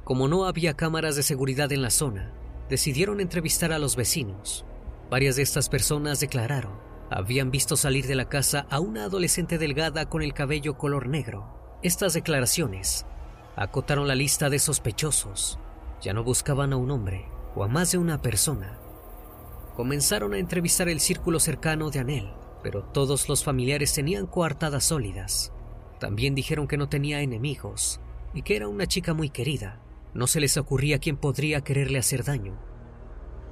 Como 0.03 0.27
no 0.27 0.45
había 0.45 0.75
cámaras 0.75 1.15
de 1.15 1.23
seguridad 1.23 1.71
en 1.71 1.81
la 1.81 1.89
zona, 1.89 2.31
decidieron 2.69 3.19
entrevistar 3.19 3.71
a 3.71 3.79
los 3.79 3.95
vecinos. 3.95 4.65
Varias 5.09 5.35
de 5.35 5.43
estas 5.43 5.69
personas 5.69 6.19
declararon 6.19 6.92
habían 7.09 7.51
visto 7.51 7.75
salir 7.75 8.07
de 8.07 8.15
la 8.15 8.29
casa 8.29 8.65
a 8.69 8.79
una 8.79 9.05
adolescente 9.05 9.57
delgada 9.57 10.09
con 10.09 10.21
el 10.21 10.33
cabello 10.33 10.77
color 10.77 11.07
negro. 11.07 11.77
Estas 11.83 12.13
declaraciones 12.13 13.05
acotaron 13.55 14.07
la 14.07 14.15
lista 14.15 14.49
de 14.49 14.59
sospechosos. 14.59 15.59
Ya 16.01 16.13
no 16.13 16.23
buscaban 16.23 16.73
a 16.73 16.77
un 16.77 16.91
hombre 16.91 17.25
o 17.55 17.63
a 17.63 17.67
más 17.67 17.91
de 17.91 17.97
una 17.97 18.21
persona. 18.21 18.79
Comenzaron 19.75 20.33
a 20.33 20.37
entrevistar 20.37 20.89
el 20.89 20.99
círculo 20.99 21.39
cercano 21.39 21.89
de 21.89 21.99
Anel, 21.99 22.33
pero 22.61 22.83
todos 22.83 23.27
los 23.29 23.43
familiares 23.43 23.93
tenían 23.93 24.27
coartadas 24.27 24.85
sólidas. 24.85 25.51
También 25.99 26.35
dijeron 26.35 26.67
que 26.67 26.77
no 26.77 26.89
tenía 26.89 27.21
enemigos. 27.21 27.99
y 28.35 28.41
que 28.41 28.55
era 28.55 28.67
una 28.67 28.87
chica 28.87 29.13
muy 29.13 29.29
querida. 29.29 29.79
No 30.15 30.25
se 30.25 30.39
les 30.39 30.57
ocurría 30.57 30.97
quién 30.97 31.17
podría 31.17 31.61
quererle 31.61 31.99
hacer 31.99 32.23
daño. 32.23 32.57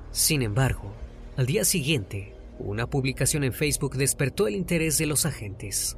Sin 0.09 0.41
embargo, 0.41 0.91
al 1.37 1.45
día 1.45 1.63
siguiente, 1.65 2.35
una 2.61 2.87
publicación 2.87 3.43
en 3.43 3.53
Facebook 3.53 3.95
despertó 3.95 4.47
el 4.47 4.55
interés 4.55 4.97
de 4.97 5.05
los 5.05 5.25
agentes. 5.25 5.97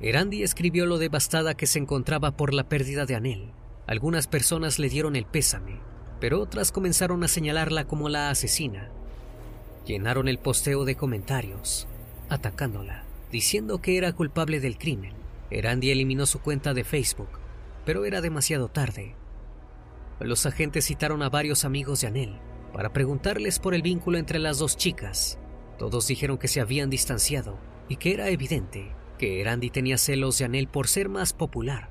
Erandi 0.00 0.42
escribió 0.42 0.86
lo 0.86 0.98
devastada 0.98 1.54
que 1.54 1.66
se 1.66 1.78
encontraba 1.78 2.36
por 2.36 2.52
la 2.52 2.68
pérdida 2.68 3.06
de 3.06 3.14
Anel. 3.14 3.52
Algunas 3.86 4.26
personas 4.26 4.78
le 4.78 4.88
dieron 4.88 5.16
el 5.16 5.24
pésame, 5.24 5.80
pero 6.20 6.40
otras 6.40 6.72
comenzaron 6.72 7.24
a 7.24 7.28
señalarla 7.28 7.86
como 7.86 8.08
la 8.08 8.30
asesina. 8.30 8.90
Llenaron 9.86 10.28
el 10.28 10.38
posteo 10.38 10.84
de 10.84 10.96
comentarios, 10.96 11.88
atacándola, 12.28 13.04
diciendo 13.32 13.80
que 13.80 13.96
era 13.96 14.12
culpable 14.12 14.60
del 14.60 14.76
crimen. 14.76 15.14
Erandi 15.50 15.90
eliminó 15.90 16.26
su 16.26 16.40
cuenta 16.40 16.74
de 16.74 16.84
Facebook, 16.84 17.30
pero 17.84 18.04
era 18.04 18.20
demasiado 18.20 18.68
tarde. 18.68 19.14
Los 20.20 20.44
agentes 20.44 20.86
citaron 20.86 21.22
a 21.22 21.30
varios 21.30 21.64
amigos 21.64 22.00
de 22.00 22.08
Anel 22.08 22.40
para 22.76 22.92
preguntarles 22.92 23.58
por 23.58 23.74
el 23.74 23.80
vínculo 23.80 24.18
entre 24.18 24.38
las 24.38 24.58
dos 24.58 24.76
chicas. 24.76 25.38
Todos 25.78 26.08
dijeron 26.08 26.36
que 26.36 26.46
se 26.46 26.60
habían 26.60 26.90
distanciado 26.90 27.58
y 27.88 27.96
que 27.96 28.12
era 28.12 28.28
evidente 28.28 28.94
que 29.16 29.40
Erandi 29.40 29.70
tenía 29.70 29.96
celos 29.96 30.36
de 30.36 30.44
Anel 30.44 30.68
por 30.68 30.86
ser 30.86 31.08
más 31.08 31.32
popular. 31.32 31.90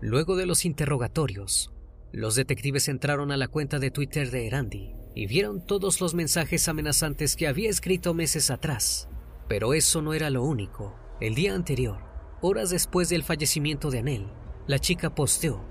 Luego 0.00 0.34
de 0.34 0.46
los 0.46 0.64
interrogatorios, 0.64 1.72
los 2.10 2.34
detectives 2.34 2.88
entraron 2.88 3.30
a 3.30 3.36
la 3.36 3.46
cuenta 3.46 3.78
de 3.78 3.92
Twitter 3.92 4.32
de 4.32 4.48
Erandi 4.48 4.96
y 5.14 5.28
vieron 5.28 5.64
todos 5.64 6.00
los 6.00 6.12
mensajes 6.12 6.66
amenazantes 6.66 7.36
que 7.36 7.46
había 7.46 7.70
escrito 7.70 8.14
meses 8.14 8.50
atrás. 8.50 9.08
Pero 9.46 9.74
eso 9.74 10.02
no 10.02 10.12
era 10.12 10.28
lo 10.28 10.42
único. 10.42 10.96
El 11.20 11.36
día 11.36 11.54
anterior, 11.54 12.00
horas 12.40 12.70
después 12.70 13.10
del 13.10 13.22
fallecimiento 13.22 13.92
de 13.92 14.00
Anel, 14.00 14.26
la 14.66 14.80
chica 14.80 15.14
posteó, 15.14 15.64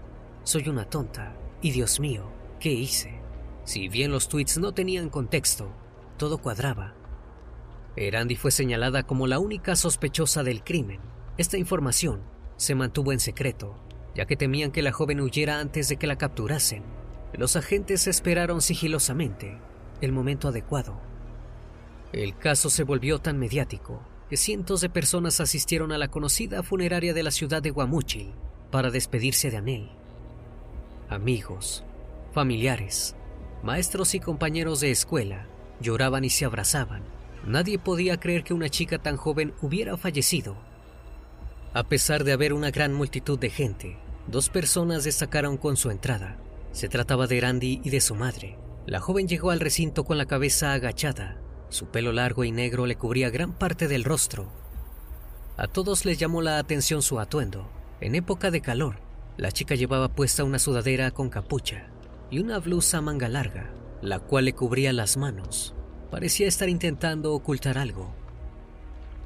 soy 0.43 0.69
una 0.69 0.89
tonta, 0.89 1.35
y 1.61 1.71
Dios 1.71 1.99
mío, 1.99 2.31
¿qué 2.61 2.71
hice? 2.71 3.16
Si 3.67 3.89
bien 3.89 4.13
los 4.13 4.29
tweets 4.29 4.59
no 4.59 4.71
tenían 4.71 5.09
contexto, 5.09 5.69
todo 6.15 6.37
cuadraba. 6.37 6.93
Erandi 7.97 8.37
fue 8.37 8.49
señalada 8.49 9.03
como 9.03 9.27
la 9.27 9.39
única 9.39 9.75
sospechosa 9.75 10.41
del 10.41 10.63
crimen. 10.63 11.01
Esta 11.37 11.57
información 11.57 12.21
se 12.55 12.75
mantuvo 12.75 13.11
en 13.11 13.19
secreto, 13.19 13.75
ya 14.15 14.25
que 14.25 14.37
temían 14.37 14.71
que 14.71 14.81
la 14.81 14.93
joven 14.93 15.19
huyera 15.19 15.59
antes 15.59 15.89
de 15.89 15.97
que 15.97 16.07
la 16.07 16.17
capturasen. 16.17 16.81
Los 17.33 17.57
agentes 17.57 18.07
esperaron 18.07 18.61
sigilosamente 18.61 19.57
el 19.99 20.13
momento 20.13 20.47
adecuado. 20.47 21.01
El 22.13 22.37
caso 22.37 22.69
se 22.69 22.83
volvió 22.83 23.19
tan 23.19 23.37
mediático 23.37 24.01
que 24.29 24.37
cientos 24.37 24.79
de 24.79 24.89
personas 24.89 25.41
asistieron 25.41 25.91
a 25.91 25.97
la 25.97 26.07
conocida 26.07 26.63
funeraria 26.63 27.13
de 27.13 27.23
la 27.23 27.31
ciudad 27.31 27.61
de 27.61 27.71
Guamúchil 27.71 28.31
para 28.71 28.91
despedirse 28.91 29.51
de 29.51 29.57
Anel. 29.57 29.89
Amigos, 31.09 31.83
familiares, 32.31 33.17
maestros 33.67 34.15
y 34.15 34.21
compañeros 34.21 34.79
de 34.79 34.91
escuela 34.91 35.45
lloraban 35.81 36.23
y 36.23 36.29
se 36.29 36.45
abrazaban 36.45 37.03
Nadie 37.45 37.79
podía 37.79 38.19
creer 38.19 38.43
que 38.43 38.53
una 38.53 38.67
chica 38.67 38.97
tan 38.97 39.15
joven 39.15 39.53
hubiera 39.61 39.95
fallecido. 39.95 40.57
A 41.73 41.83
pesar 41.83 42.25
de 42.25 42.33
haber 42.33 42.51
una 42.51 42.71
gran 42.71 42.93
multitud 42.93 43.39
de 43.39 43.49
gente, 43.49 43.97
dos 44.27 44.49
personas 44.49 45.05
destacaron 45.05 45.55
con 45.55 45.77
su 45.77 45.89
entrada. 45.89 46.37
Se 46.73 46.89
trataba 46.89 47.25
de 47.25 47.39
Randy 47.39 47.79
y 47.85 47.89
de 47.89 48.01
su 48.01 48.15
madre. 48.15 48.57
La 48.85 48.99
joven 48.99 49.29
llegó 49.29 49.51
al 49.51 49.61
recinto 49.61 50.03
con 50.03 50.17
la 50.17 50.25
cabeza 50.25 50.73
agachada. 50.73 51.37
Su 51.69 51.87
pelo 51.87 52.11
largo 52.11 52.43
y 52.43 52.51
negro 52.51 52.85
le 52.85 52.97
cubría 52.97 53.29
gran 53.29 53.53
parte 53.53 53.87
del 53.87 54.03
rostro. 54.03 54.51
A 55.55 55.67
todos 55.67 56.03
les 56.03 56.17
llamó 56.17 56.41
la 56.41 56.59
atención 56.59 57.01
su 57.01 57.17
atuendo. 57.17 57.71
En 58.01 58.15
época 58.15 58.51
de 58.51 58.59
calor, 58.59 58.99
la 59.37 59.53
chica 59.53 59.75
llevaba 59.75 60.09
puesta 60.09 60.43
una 60.43 60.59
sudadera 60.59 61.11
con 61.11 61.29
capucha 61.29 61.87
y 62.29 62.39
una 62.39 62.59
blusa 62.59 63.01
manga 63.01 63.29
larga, 63.29 63.73
la 64.01 64.19
cual 64.19 64.45
le 64.45 64.53
cubría 64.53 64.93
las 64.93 65.17
manos. 65.17 65.73
Parecía 66.11 66.47
estar 66.47 66.69
intentando 66.69 67.33
ocultar 67.33 67.77
algo. 67.77 68.13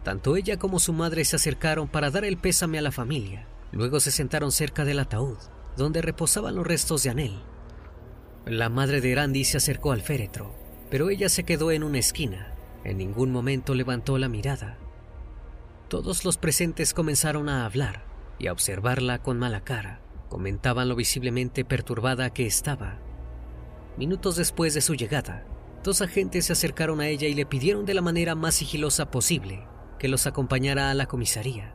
Tanto 0.03 0.35
ella 0.35 0.57
como 0.57 0.79
su 0.79 0.93
madre 0.93 1.25
se 1.25 1.35
acercaron 1.35 1.87
para 1.87 2.09
dar 2.09 2.25
el 2.25 2.37
pésame 2.37 2.79
a 2.79 2.81
la 2.81 2.91
familia. 2.91 3.47
Luego 3.71 3.99
se 3.99 4.11
sentaron 4.11 4.51
cerca 4.51 4.83
del 4.83 4.99
ataúd, 4.99 5.37
donde 5.77 6.01
reposaban 6.01 6.55
los 6.55 6.65
restos 6.65 7.03
de 7.03 7.11
Anel. 7.11 7.43
La 8.45 8.69
madre 8.69 9.01
de 9.01 9.13
Randy 9.13 9.43
se 9.43 9.57
acercó 9.57 9.91
al 9.91 10.01
féretro, 10.01 10.55
pero 10.89 11.09
ella 11.09 11.29
se 11.29 11.43
quedó 11.43 11.71
en 11.71 11.83
una 11.83 11.99
esquina. 11.99 12.55
En 12.83 12.97
ningún 12.97 13.31
momento 13.31 13.75
levantó 13.75 14.17
la 14.17 14.27
mirada. 14.27 14.77
Todos 15.87 16.25
los 16.25 16.37
presentes 16.37 16.93
comenzaron 16.93 17.49
a 17.49 17.65
hablar 17.65 18.03
y 18.39 18.47
a 18.47 18.53
observarla 18.53 19.21
con 19.21 19.37
mala 19.37 19.63
cara. 19.63 20.01
Comentaban 20.31 20.89
lo 20.89 20.95
visiblemente 20.95 21.65
perturbada 21.65 22.31
que 22.31 22.47
estaba. 22.47 22.97
Minutos 23.97 24.37
después 24.37 24.73
de 24.73 24.81
su 24.81 24.95
llegada, 24.95 25.45
Dos 25.83 26.01
agentes 26.01 26.45
se 26.45 26.53
acercaron 26.53 27.01
a 27.01 27.07
ella 27.07 27.27
y 27.27 27.33
le 27.33 27.47
pidieron 27.47 27.85
de 27.85 27.95
la 27.95 28.01
manera 28.01 28.35
más 28.35 28.55
sigilosa 28.55 29.09
posible 29.09 29.67
que 29.97 30.07
los 30.07 30.27
acompañara 30.27 30.91
a 30.91 30.93
la 30.93 31.07
comisaría. 31.07 31.73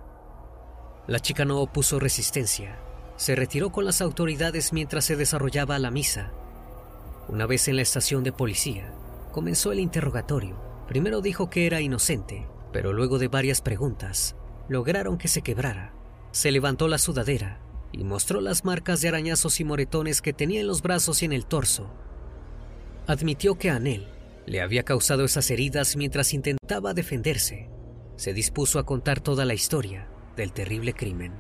La 1.09 1.19
chica 1.19 1.45
no 1.45 1.61
opuso 1.61 1.99
resistencia. 1.99 2.79
Se 3.16 3.35
retiró 3.35 3.73
con 3.73 3.85
las 3.85 4.01
autoridades 4.01 4.73
mientras 4.73 5.05
se 5.05 5.16
desarrollaba 5.16 5.79
la 5.79 5.90
misa. 5.90 6.33
Una 7.29 7.47
vez 7.47 7.66
en 7.66 7.77
la 7.77 7.83
estación 7.83 8.23
de 8.23 8.33
policía, 8.33 8.92
comenzó 9.33 9.73
el 9.73 9.81
interrogatorio. 9.81 10.57
Primero 10.87 11.21
dijo 11.21 11.51
que 11.51 11.66
era 11.66 11.81
inocente, 11.81 12.47
pero 12.73 12.92
luego 12.92 13.19
de 13.19 13.27
varias 13.27 13.61
preguntas, 13.61 14.37
lograron 14.69 15.19
que 15.19 15.29
se 15.29 15.42
quebrara. 15.42 15.92
Se 16.31 16.53
levantó 16.53 16.87
la 16.87 16.99
sudadera 16.99 17.65
y 17.92 18.05
mostró 18.05 18.40
las 18.40 18.64
marcas 18.64 19.01
de 19.01 19.09
arañazos 19.09 19.61
y 19.61 19.64
moretones 19.64 20.22
que 20.22 20.33
tenía 20.33 20.61
en 20.61 20.66
los 20.66 20.83
brazos 20.83 21.22
y 21.22 21.27
en 21.27 21.33
el 21.33 21.46
torso 21.46 21.90
admitió 23.07 23.57
que 23.57 23.70
Anel 23.70 24.09
le 24.46 24.61
había 24.61 24.83
causado 24.83 25.25
esas 25.25 25.51
heridas 25.51 25.96
mientras 25.96 26.35
intentaba 26.35 26.94
defenderse. 26.94 27.68
Se 28.16 28.33
dispuso 28.33 28.79
a 28.79 28.87
contar 28.87 29.20
toda 29.20 29.44
la 29.44 29.55
historia 29.55 30.09
del 30.37 30.53
terrible 30.53 30.92
crimen. 30.92 31.33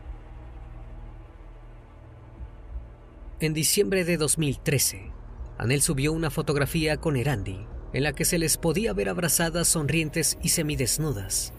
En 3.40 3.52
diciembre 3.52 4.04
de 4.04 4.16
2013, 4.16 5.10
Anel 5.58 5.82
subió 5.82 6.12
una 6.12 6.30
fotografía 6.30 6.96
con 6.98 7.16
Erandi 7.16 7.66
en 7.92 8.02
la 8.02 8.12
que 8.12 8.24
se 8.24 8.38
les 8.38 8.58
podía 8.58 8.92
ver 8.92 9.08
abrazadas, 9.08 9.68
sonrientes 9.68 10.38
y 10.42 10.50
semidesnudas. 10.50 11.52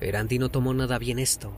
Erandi 0.00 0.38
no 0.38 0.48
tomó 0.50 0.72
nada 0.72 0.98
bien 0.98 1.18
esto, 1.18 1.52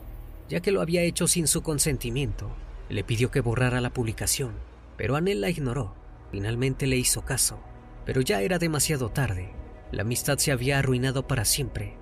ya 0.49 0.59
que 0.59 0.71
lo 0.71 0.81
había 0.81 1.03
hecho 1.03 1.27
sin 1.27 1.47
su 1.47 1.61
consentimiento. 1.61 2.51
Le 2.89 3.03
pidió 3.03 3.31
que 3.31 3.41
borrara 3.41 3.79
la 3.79 3.93
publicación, 3.93 4.55
pero 4.97 5.15
Anel 5.15 5.41
la 5.41 5.49
ignoró 5.49 5.95
Finalmente 6.31 6.85
le 6.85 6.97
hizo 6.97 7.23
caso, 7.23 7.59
pero 8.05 8.21
ya 8.21 8.41
era 8.41 8.59
demasiado 8.59 9.09
tarde. 9.09 9.51
La 9.91 10.03
amistad 10.03 10.37
se 10.37 10.51
había 10.51 10.77
arruinado 10.77 11.27
para 11.27 11.45
siempre. 11.45 11.97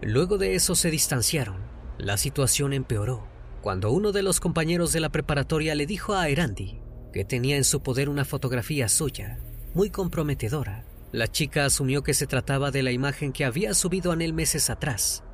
Luego 0.00 0.38
de 0.38 0.54
eso 0.54 0.74
se 0.74 0.90
distanciaron. 0.90 1.56
La 1.98 2.16
situación 2.16 2.72
empeoró 2.72 3.26
cuando 3.62 3.90
uno 3.90 4.12
de 4.12 4.22
los 4.22 4.38
compañeros 4.38 4.92
de 4.92 5.00
la 5.00 5.08
preparatoria 5.08 5.74
le 5.74 5.86
dijo 5.86 6.14
a 6.14 6.28
Erandi 6.28 6.80
que 7.12 7.24
tenía 7.24 7.56
en 7.56 7.64
su 7.64 7.82
poder 7.82 8.08
una 8.08 8.24
fotografía 8.24 8.88
suya, 8.88 9.38
muy 9.74 9.90
comprometedora. 9.90 10.84
La 11.12 11.28
chica 11.28 11.64
asumió 11.64 12.02
que 12.02 12.14
se 12.14 12.26
trataba 12.26 12.70
de 12.70 12.82
la 12.82 12.92
imagen 12.92 13.32
que 13.32 13.44
había 13.44 13.72
subido 13.72 14.12
Anel 14.12 14.34
meses 14.34 14.68
atrás. 14.68 15.24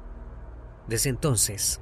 Desde 0.87 1.11
entonces, 1.11 1.81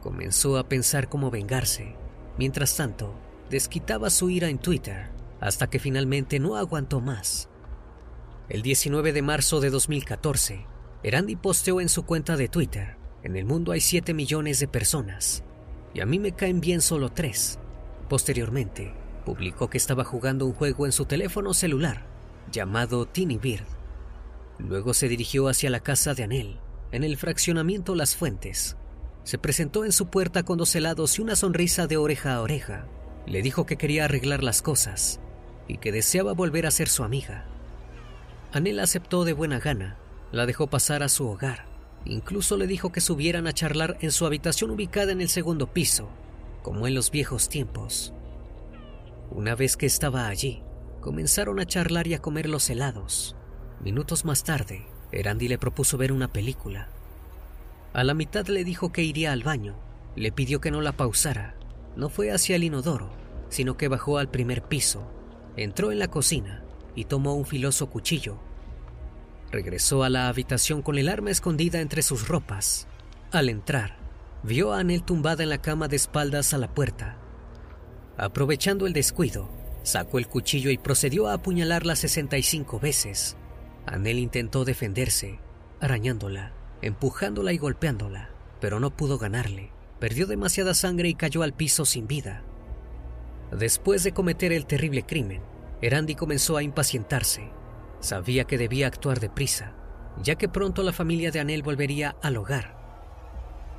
comenzó 0.00 0.58
a 0.58 0.68
pensar 0.68 1.08
cómo 1.08 1.30
vengarse. 1.30 1.96
Mientras 2.38 2.76
tanto, 2.76 3.14
desquitaba 3.50 4.10
su 4.10 4.30
ira 4.30 4.48
en 4.48 4.58
Twitter 4.58 5.10
hasta 5.40 5.68
que 5.68 5.78
finalmente 5.78 6.38
no 6.38 6.56
aguantó 6.56 7.00
más. 7.00 7.48
El 8.48 8.62
19 8.62 9.12
de 9.12 9.22
marzo 9.22 9.60
de 9.60 9.70
2014, 9.70 10.66
Erandi 11.02 11.36
posteó 11.36 11.80
en 11.80 11.88
su 11.88 12.04
cuenta 12.04 12.36
de 12.36 12.48
Twitter, 12.48 12.96
en 13.22 13.36
el 13.36 13.44
mundo 13.44 13.72
hay 13.72 13.80
7 13.80 14.14
millones 14.14 14.58
de 14.58 14.68
personas, 14.68 15.44
y 15.94 16.00
a 16.00 16.06
mí 16.06 16.18
me 16.18 16.32
caen 16.32 16.60
bien 16.60 16.80
solo 16.80 17.10
3. 17.10 17.58
Posteriormente, 18.08 18.94
publicó 19.24 19.68
que 19.68 19.78
estaba 19.78 20.04
jugando 20.04 20.46
un 20.46 20.54
juego 20.54 20.86
en 20.86 20.92
su 20.92 21.04
teléfono 21.04 21.52
celular, 21.54 22.06
llamado 22.50 23.06
Teeny 23.06 23.36
Bird. 23.36 23.66
Luego 24.58 24.94
se 24.94 25.08
dirigió 25.08 25.48
hacia 25.48 25.70
la 25.70 25.80
casa 25.80 26.14
de 26.14 26.24
Anel, 26.24 26.58
en 26.90 27.04
el 27.04 27.16
fraccionamiento 27.16 27.94
Las 27.94 28.16
Fuentes. 28.16 28.76
Se 29.24 29.38
presentó 29.38 29.84
en 29.84 29.92
su 29.92 30.06
puerta 30.06 30.42
con 30.42 30.58
dos 30.58 30.74
helados 30.74 31.18
y 31.18 31.22
una 31.22 31.36
sonrisa 31.36 31.86
de 31.86 31.96
oreja 31.96 32.34
a 32.34 32.42
oreja. 32.42 32.86
Le 33.26 33.42
dijo 33.42 33.66
que 33.66 33.76
quería 33.76 34.06
arreglar 34.06 34.42
las 34.42 34.62
cosas 34.62 35.20
y 35.66 35.78
que 35.78 35.92
deseaba 35.92 36.32
volver 36.32 36.66
a 36.66 36.70
ser 36.70 36.88
su 36.88 37.04
amiga. 37.04 37.44
Anel 38.52 38.80
aceptó 38.80 39.24
de 39.24 39.34
buena 39.34 39.60
gana, 39.60 39.98
la 40.32 40.46
dejó 40.46 40.68
pasar 40.68 41.02
a 41.02 41.10
su 41.10 41.28
hogar, 41.28 41.66
incluso 42.06 42.56
le 42.56 42.66
dijo 42.66 42.90
que 42.90 43.02
subieran 43.02 43.46
a 43.46 43.52
charlar 43.52 43.98
en 44.00 44.10
su 44.10 44.24
habitación 44.24 44.70
ubicada 44.70 45.12
en 45.12 45.20
el 45.20 45.28
segundo 45.28 45.66
piso, 45.66 46.08
como 46.62 46.86
en 46.86 46.94
los 46.94 47.10
viejos 47.10 47.50
tiempos. 47.50 48.14
Una 49.30 49.54
vez 49.54 49.76
que 49.76 49.86
estaba 49.86 50.28
allí, 50.28 50.62
comenzaron 51.00 51.60
a 51.60 51.66
charlar 51.66 52.06
y 52.06 52.14
a 52.14 52.20
comer 52.20 52.48
los 52.48 52.70
helados. 52.70 53.36
Minutos 53.82 54.24
más 54.24 54.42
tarde, 54.42 54.86
Erandi 55.12 55.48
le 55.48 55.58
propuso 55.58 55.98
ver 55.98 56.12
una 56.12 56.32
película. 56.32 56.88
A 57.98 58.04
la 58.04 58.14
mitad 58.14 58.46
le 58.46 58.62
dijo 58.62 58.92
que 58.92 59.02
iría 59.02 59.32
al 59.32 59.42
baño. 59.42 59.74
Le 60.14 60.30
pidió 60.30 60.60
que 60.60 60.70
no 60.70 60.80
la 60.82 60.92
pausara. 60.92 61.56
No 61.96 62.08
fue 62.08 62.30
hacia 62.30 62.54
el 62.54 62.62
inodoro, 62.62 63.10
sino 63.48 63.76
que 63.76 63.88
bajó 63.88 64.18
al 64.18 64.30
primer 64.30 64.62
piso, 64.62 65.10
entró 65.56 65.90
en 65.90 65.98
la 65.98 66.06
cocina 66.06 66.62
y 66.94 67.06
tomó 67.06 67.34
un 67.34 67.44
filoso 67.44 67.90
cuchillo. 67.90 68.38
Regresó 69.50 70.04
a 70.04 70.10
la 70.10 70.28
habitación 70.28 70.80
con 70.80 70.96
el 70.96 71.08
arma 71.08 71.32
escondida 71.32 71.80
entre 71.80 72.02
sus 72.02 72.28
ropas. 72.28 72.86
Al 73.32 73.48
entrar, 73.48 73.96
vio 74.44 74.72
a 74.72 74.78
Anel 74.78 75.02
tumbada 75.02 75.42
en 75.42 75.48
la 75.48 75.60
cama 75.60 75.88
de 75.88 75.96
espaldas 75.96 76.54
a 76.54 76.58
la 76.58 76.72
puerta. 76.72 77.18
Aprovechando 78.16 78.86
el 78.86 78.92
descuido, 78.92 79.50
sacó 79.82 80.20
el 80.20 80.28
cuchillo 80.28 80.70
y 80.70 80.78
procedió 80.78 81.26
a 81.26 81.32
apuñalarla 81.32 81.96
65 81.96 82.78
veces. 82.78 83.36
Anel 83.86 84.20
intentó 84.20 84.64
defenderse, 84.64 85.40
arañándola, 85.80 86.52
empujándola 86.82 87.52
y 87.52 87.58
golpeándola, 87.58 88.30
pero 88.60 88.80
no 88.80 88.90
pudo 88.90 89.18
ganarle. 89.18 89.70
Perdió 89.98 90.26
demasiada 90.26 90.74
sangre 90.74 91.08
y 91.08 91.14
cayó 91.14 91.42
al 91.42 91.52
piso 91.52 91.84
sin 91.84 92.06
vida. 92.06 92.42
Después 93.50 94.04
de 94.04 94.12
cometer 94.12 94.52
el 94.52 94.66
terrible 94.66 95.04
crimen, 95.04 95.42
Erandi 95.80 96.14
comenzó 96.14 96.56
a 96.56 96.62
impacientarse. 96.62 97.50
Sabía 98.00 98.44
que 98.44 98.58
debía 98.58 98.86
actuar 98.86 99.20
deprisa, 99.20 99.72
ya 100.22 100.36
que 100.36 100.48
pronto 100.48 100.82
la 100.82 100.92
familia 100.92 101.30
de 101.30 101.40
Anel 101.40 101.62
volvería 101.62 102.16
al 102.22 102.36
hogar. 102.36 102.76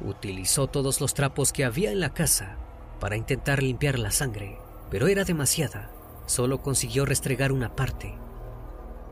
Utilizó 0.01 0.67
todos 0.67 1.01
los 1.01 1.13
trapos 1.13 1.53
que 1.53 1.65
había 1.65 1.91
en 1.91 1.99
la 1.99 2.13
casa 2.13 2.57
para 2.99 3.15
intentar 3.15 3.61
limpiar 3.61 3.99
la 3.99 4.11
sangre, 4.11 4.57
pero 4.89 5.07
era 5.07 5.23
demasiada. 5.23 5.91
Solo 6.25 6.61
consiguió 6.61 7.05
restregar 7.05 7.51
una 7.51 7.75
parte. 7.75 8.13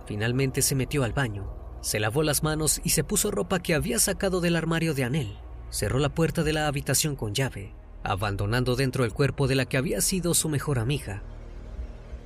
Finalmente 0.06 0.62
se 0.62 0.76
metió 0.76 1.04
al 1.04 1.14
baño, 1.14 1.57
se 1.88 2.02
lavó 2.02 2.22
las 2.22 2.44
manos 2.44 2.82
y 2.84 2.90
se 2.90 3.06
puso 3.06 3.32
ropa 3.32 3.62
que 3.62 3.74
había 3.74 3.98
sacado 3.98 4.42
del 4.42 4.58
armario 4.58 4.94
de 4.94 5.06
Anel. 5.06 5.38
Cerró 5.70 6.00
la 6.00 6.14
puerta 6.14 6.44
de 6.44 6.52
la 6.52 6.68
habitación 6.68 7.16
con 7.16 7.34
llave, 7.34 7.74
abandonando 8.04 8.76
dentro 8.76 9.06
el 9.06 9.14
cuerpo 9.14 9.48
de 9.48 9.56
la 9.56 9.68
que 9.68 9.78
había 9.78 10.02
sido 10.02 10.34
su 10.34 10.50
mejor 10.50 10.80
amiga. 10.80 11.24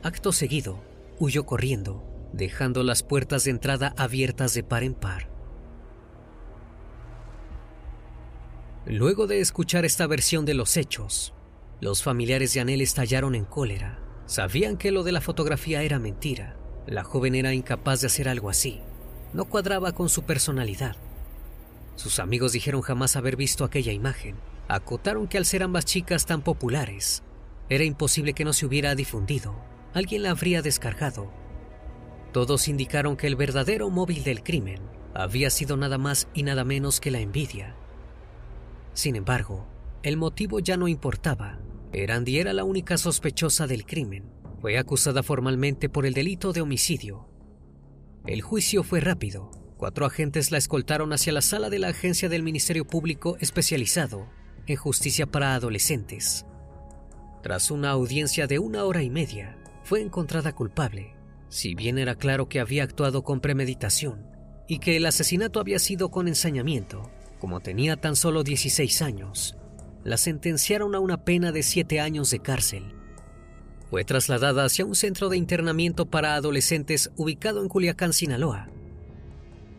Acto 0.02 0.32
seguido, 0.32 0.82
huyó 1.19 1.45
corriendo, 1.45 2.04
dejando 2.34 2.82
las 2.82 3.04
puertas 3.04 3.43
de 3.43 3.52
entrada 3.52 3.93
abiertas 3.97 4.56
de 4.56 4.63
par 4.63 4.82
en 4.82 4.95
par. 4.95 5.30
Luego 8.88 9.28
de 9.28 9.41
escuchar 9.41 9.86
esta 9.86 10.08
versión 10.08 10.43
de 10.43 10.56
los 10.56 10.76
hechos, 10.76 11.36
los 11.82 12.02
familiares 12.02 12.52
de 12.56 12.62
Anel 12.62 12.82
estallaron 12.82 13.36
en 13.36 13.45
cólera. 13.45 14.00
Sabían 14.26 14.76
que 14.78 14.91
lo 14.91 15.04
de 15.04 15.12
la 15.12 15.21
fotografía 15.21 15.84
era 15.84 16.00
mentira. 16.00 16.58
La 16.88 17.04
joven 17.04 17.36
era 17.36 17.54
incapaz 17.54 18.02
de 18.02 18.08
hacer 18.08 18.28
algo 18.28 18.50
así. 18.50 18.82
No 19.33 19.45
cuadraba 19.45 19.93
con 19.93 20.09
su 20.09 20.23
personalidad. 20.23 20.95
Sus 21.95 22.19
amigos 22.19 22.51
dijeron 22.51 22.81
jamás 22.81 23.15
haber 23.15 23.35
visto 23.35 23.63
aquella 23.63 23.93
imagen. 23.93 24.35
Acotaron 24.67 25.27
que 25.27 25.37
al 25.37 25.45
ser 25.45 25.63
ambas 25.63 25.85
chicas 25.85 26.25
tan 26.25 26.41
populares, 26.41 27.23
era 27.69 27.85
imposible 27.85 28.33
que 28.33 28.43
no 28.43 28.51
se 28.51 28.65
hubiera 28.65 28.95
difundido. 28.95 29.55
Alguien 29.93 30.23
la 30.23 30.31
habría 30.31 30.61
descargado. 30.61 31.31
Todos 32.33 32.67
indicaron 32.67 33.15
que 33.15 33.27
el 33.27 33.35
verdadero 33.35 33.89
móvil 33.89 34.23
del 34.23 34.43
crimen 34.43 34.79
había 35.13 35.49
sido 35.49 35.77
nada 35.77 35.97
más 35.97 36.27
y 36.33 36.43
nada 36.43 36.63
menos 36.65 36.99
que 36.99 37.11
la 37.11 37.19
envidia. 37.19 37.75
Sin 38.93 39.15
embargo, 39.15 39.65
el 40.03 40.17
motivo 40.17 40.59
ya 40.59 40.75
no 40.75 40.87
importaba. 40.87 41.59
Erandi 41.93 42.39
era 42.39 42.51
la 42.51 42.63
única 42.63 42.97
sospechosa 42.97 43.67
del 43.67 43.85
crimen. 43.85 44.25
Fue 44.59 44.77
acusada 44.77 45.23
formalmente 45.23 45.89
por 45.89 46.05
el 46.05 46.13
delito 46.13 46.53
de 46.53 46.61
homicidio. 46.61 47.30
El 48.27 48.41
juicio 48.41 48.84
fue 48.84 48.99
rápido. 48.99 49.49
Cuatro 49.77 50.05
agentes 50.05 50.51
la 50.51 50.60
escoltaron 50.60 51.12
hacia 51.12 51.34
la 51.34 51.41
sala 51.41 51.71
de 51.71 51.79
la 51.79 51.88
agencia 51.88 52.29
del 52.29 52.43
Ministerio 52.43 52.86
Público 52.86 53.36
especializado 53.39 54.29
en 54.67 54.75
justicia 54.75 55.25
para 55.25 55.55
adolescentes. 55.55 56.45
Tras 57.41 57.71
una 57.71 57.89
audiencia 57.89 58.45
de 58.45 58.60
una 58.60 58.84
hora 58.84 59.01
y 59.01 59.10
media, 59.10 59.57
fue 59.84 60.01
encontrada 60.01 60.53
culpable, 60.53 61.15
si 61.49 61.73
bien 61.73 61.97
era 61.97 62.13
claro 62.13 62.47
que 62.47 62.60
había 62.60 62.84
actuado 62.84 63.23
con 63.23 63.41
premeditación 63.41 64.27
y 64.67 64.77
que 64.77 64.97
el 64.97 65.07
asesinato 65.07 65.60
había 65.60 65.79
sido 65.79 66.12
con 66.12 66.27
ensañamiento. 66.27 67.10
Como 67.39 67.60
tenía 67.60 67.97
tan 67.97 68.15
solo 68.15 68.43
16 68.43 69.01
años, 69.01 69.57
la 70.03 70.17
sentenciaron 70.17 70.93
a 70.93 70.99
una 70.99 71.25
pena 71.25 71.51
de 71.51 71.63
7 71.63 71.99
años 71.99 72.29
de 72.29 72.39
cárcel. 72.39 73.00
Fue 73.91 74.06
trasladada 74.06 74.63
hacia 74.63 74.86
un 74.86 74.95
centro 74.95 75.27
de 75.27 75.36
internamiento 75.36 76.06
para 76.06 76.36
adolescentes 76.36 77.12
ubicado 77.17 77.62
en 77.62 77.67
Culiacán, 77.67 78.13
Sinaloa. 78.13 78.69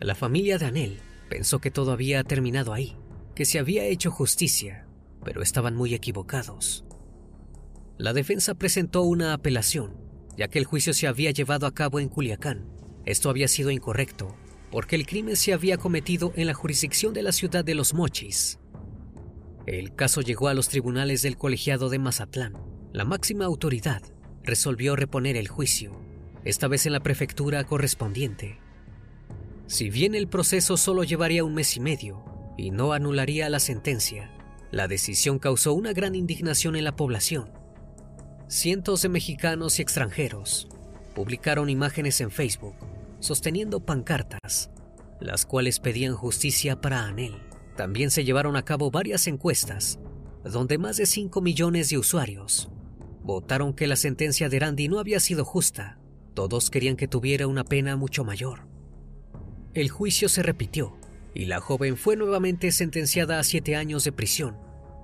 La 0.01 0.15
familia 0.15 0.59
de 0.59 0.67
Anel 0.67 1.01
pensó 1.31 1.61
que 1.61 1.71
todo 1.71 1.93
había 1.93 2.23
terminado 2.23 2.75
ahí, 2.75 2.95
que 3.35 3.47
se 3.47 3.59
había 3.59 3.87
hecho 3.87 4.11
justicia, 4.11 4.87
pero 5.25 5.41
estaban 5.41 5.75
muy 5.75 5.95
equivocados. 5.95 6.85
La 7.97 8.13
defensa 8.13 8.53
presentó 8.53 9.01
una 9.01 9.33
apelación, 9.33 9.97
ya 10.37 10.49
que 10.49 10.59
el 10.59 10.67
juicio 10.67 10.93
se 10.93 11.07
había 11.07 11.31
llevado 11.31 11.67
a 11.67 11.73
cabo 11.73 11.99
en 11.99 12.11
Culiacán. 12.11 12.67
Esto 13.07 13.31
había 13.31 13.49
sido 13.49 13.71
incorrecto, 13.71 14.37
porque 14.71 14.95
el 14.95 15.07
crimen 15.07 15.37
se 15.37 15.55
había 15.55 15.79
cometido 15.79 16.35
en 16.37 16.49
la 16.49 16.55
jurisdicción 16.55 17.15
de 17.15 17.23
la 17.23 17.33
ciudad 17.33 17.65
de 17.65 17.75
Los 17.75 17.95
Mochis. 17.95 18.59
El 19.65 19.95
caso 19.95 20.21
llegó 20.21 20.49
a 20.49 20.55
los 20.55 20.69
tribunales 20.69 21.23
del 21.23 21.39
colegiado 21.39 21.89
de 21.89 21.99
Mazatlán. 21.99 22.72
La 22.93 23.07
máxima 23.07 23.47
autoridad 23.47 24.03
resolvió 24.45 24.97
reponer 24.97 25.37
el 25.37 25.49
juicio, 25.49 25.99
esta 26.45 26.69
vez 26.69 26.85
en 26.85 26.93
la 26.93 27.01
prefectura 27.01 27.65
correspondiente. 27.65 28.59
Si 29.67 29.89
bien 29.89 30.15
el 30.15 30.29
proceso 30.29 30.77
solo 30.77 31.03
llevaría 31.03 31.43
un 31.43 31.55
mes 31.55 31.75
y 31.79 31.81
medio 31.81 32.23
y 32.59 32.71
no 32.71 32.93
anularía 32.93 33.49
la 33.49 33.61
sentencia, 33.61 34.31
la 34.71 34.89
decisión 34.89 35.39
causó 35.39 35.73
una 35.73 35.95
gran 35.95 36.15
indignación 36.15 36.77
en 36.77 36.85
la 36.85 36.95
población. 36.95 37.51
Cientos 38.49 39.01
de 39.01 39.09
mexicanos 39.09 39.79
y 39.79 39.83
extranjeros 39.83 40.69
publicaron 41.15 41.71
imágenes 41.71 42.21
en 42.21 42.31
Facebook 42.31 42.77
sosteniendo 43.21 43.81
pancartas, 43.81 44.71
las 45.19 45.47
cuales 45.47 45.81
pedían 45.81 46.15
justicia 46.15 46.83
para 46.83 47.07
Anel. 47.07 47.37
También 47.75 48.11
se 48.11 48.25
llevaron 48.25 48.55
a 48.57 48.67
cabo 48.67 48.91
varias 48.91 49.27
encuestas, 49.29 49.99
donde 50.45 50.77
más 50.77 50.99
de 50.99 51.07
5 51.07 51.41
millones 51.41 51.89
de 51.89 51.97
usuarios 51.97 52.69
votaron 53.23 53.73
que 53.75 53.87
la 53.87 53.97
sentencia 53.97 54.49
de 54.49 54.59
Randy 54.59 54.89
no 54.89 54.99
había 54.99 55.21
sido 55.21 55.45
justa. 55.45 55.99
Todos 56.35 56.71
querían 56.71 56.97
que 56.97 57.09
tuviera 57.09 57.47
una 57.47 57.65
pena 57.65 57.97
mucho 57.97 58.25
mayor. 58.25 58.67
El 59.75 59.91
juicio 59.91 60.29
se 60.29 60.43
repitió 60.43 60.97
y 61.35 61.47
la 61.47 61.61
joven 61.61 61.97
fue 61.97 62.17
nuevamente 62.17 62.73
sentenciada 62.73 63.39
a 63.39 63.45
siete 63.45 63.77
años 63.77 64.05
de 64.05 64.13
prisión. 64.13 64.57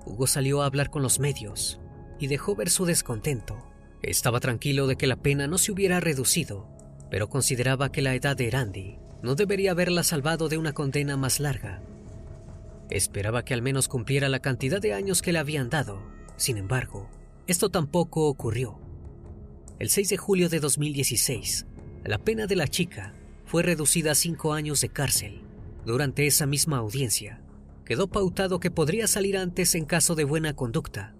Hugo 0.05 0.27
salió 0.27 0.61
a 0.61 0.65
hablar 0.65 0.89
con 0.89 1.01
los 1.01 1.19
medios 1.19 1.79
y 2.19 2.27
dejó 2.27 2.55
ver 2.55 2.69
su 2.69 2.85
descontento. 2.85 3.57
Estaba 4.01 4.39
tranquilo 4.39 4.87
de 4.87 4.95
que 4.95 5.07
la 5.07 5.17
pena 5.17 5.47
no 5.47 5.57
se 5.57 5.71
hubiera 5.71 5.99
reducido, 5.99 6.67
pero 7.09 7.29
consideraba 7.29 7.91
que 7.91 8.01
la 8.01 8.15
edad 8.15 8.37
de 8.37 8.49
Randy 8.49 8.97
no 9.21 9.35
debería 9.35 9.71
haberla 9.71 10.03
salvado 10.03 10.49
de 10.49 10.57
una 10.57 10.73
condena 10.73 11.17
más 11.17 11.39
larga. 11.39 11.81
Esperaba 12.89 13.43
que 13.43 13.53
al 13.53 13.61
menos 13.61 13.87
cumpliera 13.87 14.29
la 14.29 14.39
cantidad 14.39 14.81
de 14.81 14.93
años 14.93 15.21
que 15.21 15.33
le 15.33 15.39
habían 15.39 15.69
dado. 15.69 16.01
Sin 16.37 16.57
embargo, 16.57 17.09
esto 17.51 17.69
tampoco 17.69 18.27
ocurrió. 18.27 18.79
El 19.79 19.89
6 19.89 20.09
de 20.09 20.17
julio 20.17 20.49
de 20.49 20.59
2016, 20.59 21.65
la 22.03 22.17
pena 22.17 22.47
de 22.47 22.55
la 22.55 22.67
chica 22.67 23.13
fue 23.45 23.63
reducida 23.63 24.11
a 24.11 24.15
cinco 24.15 24.53
años 24.53 24.81
de 24.81 24.89
cárcel. 24.89 25.41
Durante 25.85 26.27
esa 26.27 26.45
misma 26.45 26.77
audiencia, 26.77 27.41
quedó 27.85 28.07
pautado 28.07 28.59
que 28.59 28.69
podría 28.69 29.07
salir 29.07 29.37
antes 29.37 29.73
en 29.73 29.85
caso 29.85 30.15
de 30.15 30.23
buena 30.23 30.55
conducta. 30.55 31.15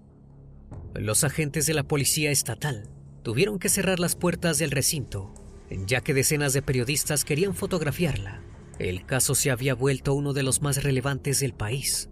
Los 0.93 1.23
agentes 1.23 1.65
de 1.65 1.73
la 1.73 1.83
policía 1.83 2.31
estatal 2.31 2.89
tuvieron 3.23 3.57
que 3.57 3.69
cerrar 3.69 3.99
las 3.99 4.15
puertas 4.15 4.57
del 4.57 4.71
recinto, 4.71 5.33
ya 5.87 6.01
que 6.01 6.13
decenas 6.13 6.53
de 6.53 6.61
periodistas 6.61 7.25
querían 7.25 7.55
fotografiarla. 7.55 8.41
El 8.77 9.05
caso 9.05 9.35
se 9.35 9.51
había 9.51 9.73
vuelto 9.73 10.13
uno 10.13 10.33
de 10.33 10.43
los 10.43 10.61
más 10.61 10.83
relevantes 10.83 11.39
del 11.39 11.53
país. 11.53 12.09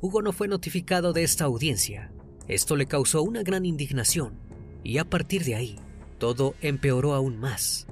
Hugo 0.00 0.22
no 0.22 0.32
fue 0.32 0.46
notificado 0.48 1.12
de 1.12 1.24
esta 1.24 1.44
audiencia. 1.44 2.12
Esto 2.48 2.76
le 2.76 2.86
causó 2.86 3.22
una 3.22 3.42
gran 3.42 3.66
indignación 3.66 4.34
y 4.82 4.98
a 4.98 5.04
partir 5.04 5.44
de 5.44 5.54
ahí, 5.54 5.76
todo 6.18 6.54
empeoró 6.60 7.14
aún 7.14 7.38
más. 7.38 7.86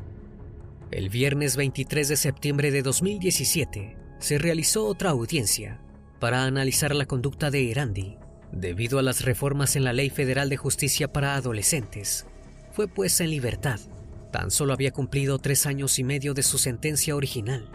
El 0.90 1.10
viernes 1.10 1.56
23 1.56 2.08
de 2.08 2.16
septiembre 2.16 2.70
de 2.70 2.82
2017 2.82 3.96
se 4.18 4.38
realizó 4.38 4.86
otra 4.86 5.10
audiencia 5.10 5.80
para 6.20 6.44
analizar 6.44 6.94
la 6.94 7.06
conducta 7.06 7.50
de 7.50 7.70
Erandi. 7.70 8.16
Debido 8.52 8.98
a 8.98 9.02
las 9.02 9.24
reformas 9.24 9.76
en 9.76 9.84
la 9.84 9.92
Ley 9.92 10.08
Federal 10.08 10.48
de 10.48 10.56
Justicia 10.56 11.12
para 11.12 11.34
Adolescentes, 11.34 12.26
fue 12.72 12.88
puesta 12.88 13.24
en 13.24 13.30
libertad. 13.30 13.80
Tan 14.32 14.50
solo 14.50 14.72
había 14.72 14.92
cumplido 14.92 15.38
tres 15.38 15.66
años 15.66 15.98
y 15.98 16.04
medio 16.04 16.32
de 16.34 16.42
su 16.42 16.56
sentencia 16.56 17.16
original. 17.16 17.70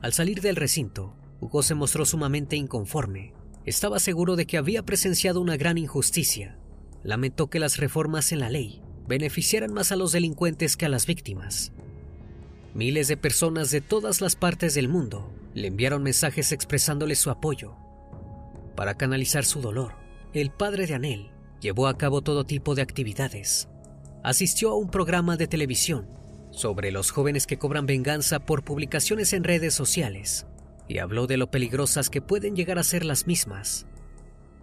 Al 0.00 0.12
salir 0.12 0.40
del 0.40 0.56
recinto, 0.56 1.16
Hugo 1.40 1.62
se 1.62 1.74
mostró 1.74 2.04
sumamente 2.04 2.56
inconforme. 2.56 3.34
Estaba 3.64 4.00
seguro 4.00 4.34
de 4.34 4.44
que 4.44 4.58
había 4.58 4.82
presenciado 4.82 5.40
una 5.40 5.56
gran 5.56 5.78
injusticia. 5.78 6.56
Lamentó 7.04 7.48
que 7.48 7.60
las 7.60 7.76
reformas 7.76 8.32
en 8.32 8.40
la 8.40 8.50
ley 8.50 8.82
beneficiaran 9.06 9.72
más 9.72 9.92
a 9.92 9.96
los 9.96 10.10
delincuentes 10.10 10.76
que 10.76 10.86
a 10.86 10.88
las 10.88 11.06
víctimas. 11.06 11.72
Miles 12.74 13.06
de 13.06 13.16
personas 13.16 13.70
de 13.70 13.80
todas 13.80 14.20
las 14.20 14.34
partes 14.34 14.74
del 14.74 14.88
mundo 14.88 15.32
le 15.54 15.68
enviaron 15.68 16.02
mensajes 16.02 16.50
expresándole 16.50 17.14
su 17.14 17.30
apoyo. 17.30 17.76
Para 18.74 18.96
canalizar 18.96 19.44
su 19.44 19.60
dolor, 19.60 19.94
el 20.32 20.50
padre 20.50 20.86
de 20.86 20.94
Anel 20.94 21.30
llevó 21.60 21.86
a 21.86 21.96
cabo 21.96 22.22
todo 22.22 22.44
tipo 22.44 22.74
de 22.74 22.82
actividades. 22.82 23.68
Asistió 24.24 24.70
a 24.70 24.76
un 24.76 24.90
programa 24.90 25.36
de 25.36 25.46
televisión 25.46 26.08
sobre 26.50 26.90
los 26.90 27.12
jóvenes 27.12 27.46
que 27.46 27.58
cobran 27.58 27.86
venganza 27.86 28.40
por 28.40 28.64
publicaciones 28.64 29.32
en 29.32 29.44
redes 29.44 29.74
sociales 29.74 30.46
y 30.88 30.98
habló 30.98 31.26
de 31.26 31.36
lo 31.36 31.50
peligrosas 31.50 32.10
que 32.10 32.20
pueden 32.20 32.56
llegar 32.56 32.78
a 32.78 32.84
ser 32.84 33.04
las 33.04 33.26
mismas. 33.26 33.86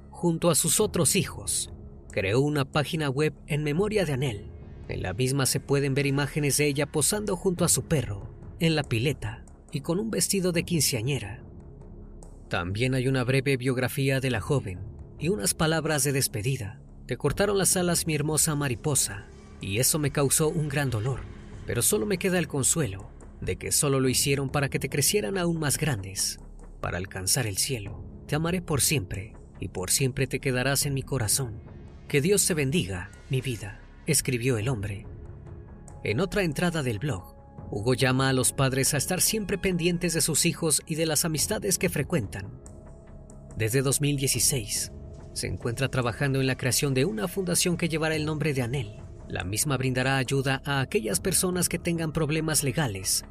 Junto 0.09 0.49
a 0.49 0.55
sus 0.55 0.79
otros 0.79 1.15
hijos, 1.15 1.71
creó 2.11 2.41
una 2.41 2.65
página 2.65 3.09
web 3.09 3.33
en 3.47 3.63
memoria 3.63 4.05
de 4.05 4.13
Anel. 4.13 4.51
En 4.87 5.01
la 5.03 5.13
misma 5.13 5.45
se 5.45 5.59
pueden 5.59 5.93
ver 5.93 6.05
imágenes 6.07 6.57
de 6.57 6.67
ella 6.67 6.91
posando 6.91 7.35
junto 7.35 7.63
a 7.63 7.69
su 7.69 7.85
perro, 7.85 8.33
en 8.59 8.75
la 8.75 8.83
pileta 8.83 9.45
y 9.71 9.81
con 9.81 9.99
un 9.99 10.09
vestido 10.09 10.51
de 10.51 10.63
quinceañera. 10.63 11.43
También 12.49 12.95
hay 12.95 13.07
una 13.07 13.23
breve 13.23 13.55
biografía 13.57 14.19
de 14.19 14.31
la 14.31 14.41
joven 14.41 14.79
y 15.19 15.29
unas 15.29 15.53
palabras 15.53 16.03
de 16.03 16.11
despedida. 16.11 16.81
Te 17.05 17.17
cortaron 17.17 17.57
las 17.57 17.77
alas 17.77 18.07
mi 18.07 18.15
hermosa 18.15 18.55
mariposa, 18.55 19.27
y 19.61 19.79
eso 19.79 19.99
me 19.99 20.11
causó 20.11 20.49
un 20.49 20.69
gran 20.69 20.89
dolor, 20.89 21.21
pero 21.65 21.81
solo 21.81 22.05
me 22.05 22.17
queda 22.17 22.39
el 22.39 22.47
consuelo 22.47 23.09
de 23.41 23.57
que 23.57 23.71
solo 23.71 23.99
lo 23.99 24.09
hicieron 24.09 24.49
para 24.49 24.69
que 24.69 24.79
te 24.79 24.89
crecieran 24.89 25.37
aún 25.37 25.59
más 25.59 25.77
grandes, 25.77 26.39
para 26.81 26.97
alcanzar 26.97 27.47
el 27.47 27.57
cielo. 27.57 28.03
Te 28.27 28.35
amaré 28.35 28.61
por 28.61 28.81
siempre, 28.81 29.33
y 29.59 29.69
por 29.69 29.91
siempre 29.91 30.27
te 30.27 30.39
quedarás 30.39 30.85
en 30.85 30.93
mi 30.93 31.03
corazón. 31.03 31.61
Que 32.07 32.21
Dios 32.21 32.45
te 32.45 32.53
bendiga, 32.53 33.11
mi 33.29 33.41
vida, 33.41 33.81
escribió 34.07 34.57
el 34.57 34.69
hombre. 34.69 35.05
En 36.03 36.19
otra 36.19 36.43
entrada 36.43 36.81
del 36.83 36.99
blog, 36.99 37.35
Hugo 37.71 37.93
llama 37.93 38.29
a 38.29 38.33
los 38.33 38.51
padres 38.51 38.93
a 38.93 38.97
estar 38.97 39.21
siempre 39.21 39.57
pendientes 39.57 40.13
de 40.13 40.21
sus 40.21 40.45
hijos 40.45 40.81
y 40.87 40.95
de 40.95 41.05
las 41.05 41.25
amistades 41.25 41.77
que 41.77 41.89
frecuentan. 41.89 42.61
Desde 43.57 43.81
2016, 43.81 44.91
se 45.33 45.47
encuentra 45.47 45.89
trabajando 45.89 46.39
en 46.39 46.47
la 46.47 46.57
creación 46.57 46.93
de 46.93 47.05
una 47.05 47.27
fundación 47.27 47.77
que 47.77 47.89
llevará 47.89 48.15
el 48.15 48.25
nombre 48.25 48.53
de 48.53 48.61
Anel. 48.61 48.98
La 49.29 49.43
misma 49.43 49.77
brindará 49.77 50.17
ayuda 50.17 50.63
a 50.65 50.81
aquellas 50.81 51.19
personas 51.19 51.69
que 51.69 51.77
tengan 51.77 52.11
problemas 52.11 52.63
legales 52.63 53.25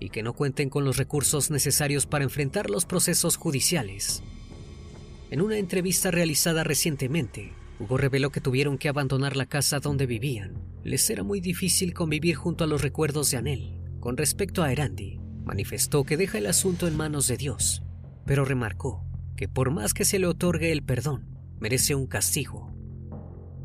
y 0.00 0.08
que 0.08 0.22
no 0.22 0.32
cuenten 0.32 0.70
con 0.70 0.86
los 0.86 0.96
recursos 0.96 1.50
necesarios 1.50 2.06
para 2.06 2.24
enfrentar 2.24 2.70
los 2.70 2.86
procesos 2.86 3.36
judiciales. 3.36 4.22
En 5.30 5.42
una 5.42 5.58
entrevista 5.58 6.10
realizada 6.10 6.64
recientemente, 6.64 7.52
Hugo 7.78 7.98
reveló 7.98 8.30
que 8.30 8.40
tuvieron 8.40 8.78
que 8.78 8.88
abandonar 8.88 9.36
la 9.36 9.44
casa 9.44 9.78
donde 9.78 10.06
vivían. 10.06 10.54
Les 10.84 11.08
era 11.10 11.22
muy 11.22 11.40
difícil 11.40 11.92
convivir 11.92 12.34
junto 12.34 12.64
a 12.64 12.66
los 12.66 12.80
recuerdos 12.80 13.30
de 13.30 13.36
Anel. 13.36 13.78
Con 14.00 14.16
respecto 14.16 14.62
a 14.62 14.72
Erandi, 14.72 15.20
manifestó 15.44 16.04
que 16.04 16.16
deja 16.16 16.38
el 16.38 16.46
asunto 16.46 16.88
en 16.88 16.96
manos 16.96 17.28
de 17.28 17.36
Dios, 17.36 17.82
pero 18.24 18.46
remarcó 18.46 19.04
que 19.36 19.48
por 19.48 19.70
más 19.70 19.92
que 19.92 20.06
se 20.06 20.18
le 20.18 20.26
otorgue 20.26 20.72
el 20.72 20.82
perdón, 20.82 21.26
merece 21.60 21.94
un 21.94 22.06
castigo. 22.06 22.71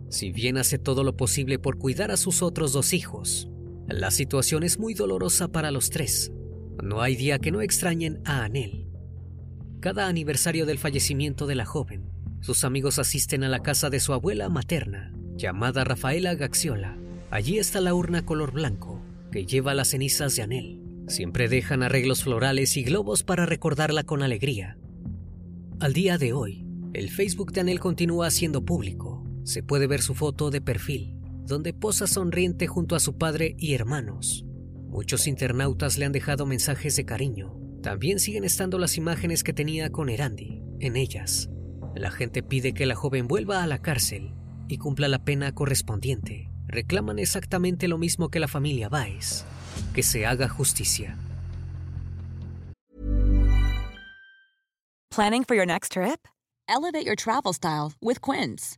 Si 0.09 0.31
bien 0.31 0.57
hace 0.57 0.77
todo 0.77 1.03
lo 1.03 1.17
posible 1.17 1.59
por 1.59 1.77
cuidar 1.77 2.11
a 2.11 2.17
sus 2.17 2.41
otros 2.41 2.71
dos 2.73 2.93
hijos, 2.93 3.49
la 3.87 4.11
situación 4.11 4.63
es 4.63 4.79
muy 4.79 4.93
dolorosa 4.93 5.49
para 5.49 5.71
los 5.71 5.89
tres. 5.89 6.31
No 6.83 7.01
hay 7.01 7.15
día 7.15 7.39
que 7.39 7.51
no 7.51 7.61
extrañen 7.61 8.21
a 8.25 8.43
Anel. 8.43 8.87
Cada 9.79 10.07
aniversario 10.07 10.65
del 10.65 10.77
fallecimiento 10.77 11.45
de 11.45 11.55
la 11.55 11.65
joven, 11.65 12.09
sus 12.41 12.63
amigos 12.63 12.99
asisten 12.99 13.43
a 13.43 13.49
la 13.49 13.61
casa 13.61 13.89
de 13.89 13.99
su 13.99 14.13
abuela 14.13 14.49
materna, 14.49 15.13
llamada 15.35 15.83
Rafaela 15.83 16.35
Gaxiola. 16.35 16.97
Allí 17.29 17.57
está 17.57 17.81
la 17.81 17.93
urna 17.93 18.25
color 18.25 18.51
blanco, 18.51 19.01
que 19.31 19.45
lleva 19.45 19.73
las 19.73 19.89
cenizas 19.89 20.35
de 20.35 20.43
Anel. 20.43 20.81
Siempre 21.07 21.47
dejan 21.47 21.83
arreglos 21.83 22.23
florales 22.23 22.77
y 22.77 22.83
globos 22.83 23.23
para 23.23 23.45
recordarla 23.45 24.03
con 24.03 24.23
alegría. 24.23 24.77
Al 25.79 25.93
día 25.93 26.17
de 26.17 26.33
hoy, 26.33 26.65
el 26.93 27.09
Facebook 27.09 27.51
de 27.53 27.61
Anel 27.61 27.79
continúa 27.79 28.31
siendo 28.31 28.65
público. 28.65 29.16
Se 29.47 29.63
puede 29.63 29.87
ver 29.87 30.01
su 30.01 30.13
foto 30.13 30.49
de 30.51 30.59
perfil, 30.59 31.15
donde 31.45 31.71
posa 31.73 32.05
sonriente 32.05 32.67
junto 32.67 32.97
a 32.97 32.99
su 32.99 33.17
padre 33.17 33.55
y 33.57 33.75
hermanos. 33.75 34.45
Muchos 34.89 35.25
internautas 35.25 35.97
le 35.97 36.03
han 36.03 36.11
dejado 36.11 36.45
mensajes 36.45 36.97
de 36.97 37.05
cariño. 37.05 37.57
También 37.81 38.19
siguen 38.19 38.43
estando 38.43 38.77
las 38.77 38.97
imágenes 38.97 39.45
que 39.45 39.53
tenía 39.53 39.89
con 39.89 40.09
Erandi. 40.09 40.61
En 40.81 40.97
ellas, 40.97 41.49
la 41.95 42.11
gente 42.11 42.43
pide 42.43 42.73
que 42.73 42.85
la 42.85 42.95
joven 42.95 43.29
vuelva 43.29 43.63
a 43.63 43.67
la 43.67 43.81
cárcel 43.81 44.33
y 44.67 44.77
cumpla 44.79 45.07
la 45.07 45.23
pena 45.23 45.55
correspondiente 45.55 46.51
reclaman 46.67 47.17
exactamente 47.17 47.87
lo 47.87 47.97
mismo 47.97 48.29
que 48.29 48.39
la 48.39 48.47
familia 48.47 48.89
Baez, 48.89 49.45
que 49.93 50.03
se 50.03 50.25
haga 50.25 50.49
justicia. 50.49 51.17
Planning 55.09 55.45
for 55.45 55.55
your 55.55 55.65
next 55.65 55.93
trip? 55.93 56.27
Elevate 56.67 57.05
your 57.05 57.15
travel 57.15 57.53
style 57.53 57.93
with 58.01 58.21
Quince. 58.21 58.77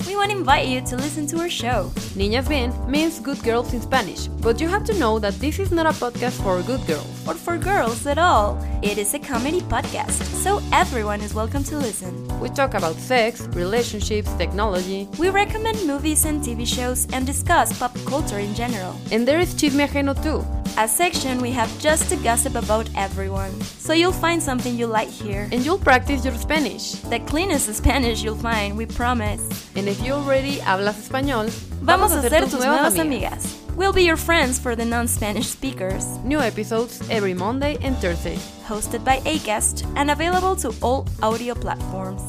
We 0.11 0.17
want 0.17 0.31
to 0.31 0.37
invite 0.37 0.67
you 0.67 0.81
to 0.81 0.97
listen 0.97 1.25
to 1.27 1.39
our 1.39 1.49
show. 1.49 1.89
Niñas 2.19 2.49
Bien 2.49 2.69
means 2.85 3.17
good 3.17 3.41
girls 3.43 3.73
in 3.73 3.79
Spanish, 3.81 4.27
but 4.27 4.59
you 4.59 4.67
have 4.67 4.83
to 4.87 4.93
know 4.99 5.19
that 5.19 5.39
this 5.39 5.57
is 5.57 5.71
not 5.71 5.85
a 5.85 5.97
podcast 5.97 6.43
for 6.43 6.61
good 6.63 6.85
girls. 6.85 7.07
Or 7.25 7.33
for 7.33 7.57
girls 7.57 8.05
at 8.05 8.17
all. 8.17 8.59
It 8.81 8.97
is 8.97 9.13
a 9.13 9.19
comedy 9.19 9.61
podcast, 9.61 10.21
so 10.43 10.61
everyone 10.73 11.21
is 11.21 11.33
welcome 11.33 11.63
to 11.63 11.77
listen. 11.77 12.11
We 12.41 12.49
talk 12.49 12.73
about 12.73 12.97
sex, 12.97 13.47
relationships, 13.53 14.33
technology. 14.33 15.07
We 15.17 15.29
recommend 15.29 15.87
movies 15.87 16.25
and 16.25 16.41
TV 16.43 16.67
shows 16.67 17.07
and 17.13 17.25
discuss 17.25 17.79
pop 17.79 17.95
culture 18.05 18.39
in 18.39 18.53
general. 18.53 18.99
And 19.13 19.25
there 19.25 19.39
is 19.39 19.53
Chisme 19.53 19.87
Ajeno 19.87 20.21
too. 20.21 20.43
A 20.77 20.87
section 20.87 21.39
we 21.41 21.51
have 21.51 21.69
just 21.79 22.09
to 22.09 22.15
gossip 22.15 22.55
about 22.55 22.89
everyone. 22.95 23.51
So 23.61 23.91
you'll 23.91 24.13
find 24.13 24.41
something 24.41 24.77
you 24.77 24.87
like 24.87 25.09
here. 25.09 25.49
And 25.51 25.65
you'll 25.65 25.77
practice 25.77 26.23
your 26.23 26.33
Spanish. 26.35 26.93
The 27.11 27.19
cleanest 27.19 27.73
Spanish 27.75 28.23
you'll 28.23 28.37
find, 28.37 28.77
we 28.77 28.85
promise. 28.85 29.41
And 29.75 29.89
if 29.89 30.00
you 30.03 30.13
already 30.13 30.59
hablas 30.59 30.97
español, 30.99 31.49
vamos, 31.81 32.11
vamos 32.11 32.25
a 32.25 32.29
ser 32.29 32.41
tus, 32.41 32.51
tus 32.51 32.65
nuevas 32.65 32.97
amigas. 32.97 33.45
amigas. 33.45 33.75
We'll 33.75 33.93
be 33.93 34.03
your 34.03 34.17
friends 34.17 34.59
for 34.59 34.75
the 34.75 34.85
non-Spanish 34.85 35.47
speakers. 35.47 36.05
New 36.23 36.39
episodes 36.39 37.01
every 37.09 37.33
Monday 37.33 37.77
and 37.81 37.95
Thursday. 37.97 38.35
Hosted 38.67 39.03
by 39.03 39.19
Acast 39.19 39.85
and 39.95 40.11
available 40.11 40.55
to 40.57 40.73
all 40.81 41.07
audio 41.21 41.55
platforms. 41.55 42.21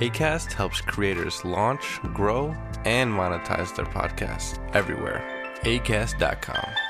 ACAST 0.00 0.52
helps 0.52 0.80
creators 0.80 1.44
launch, 1.44 2.00
grow, 2.14 2.54
and 2.84 3.12
monetize 3.12 3.74
their 3.76 3.84
podcasts 3.84 4.58
everywhere. 4.74 5.22
ACAST.com. 5.62 6.89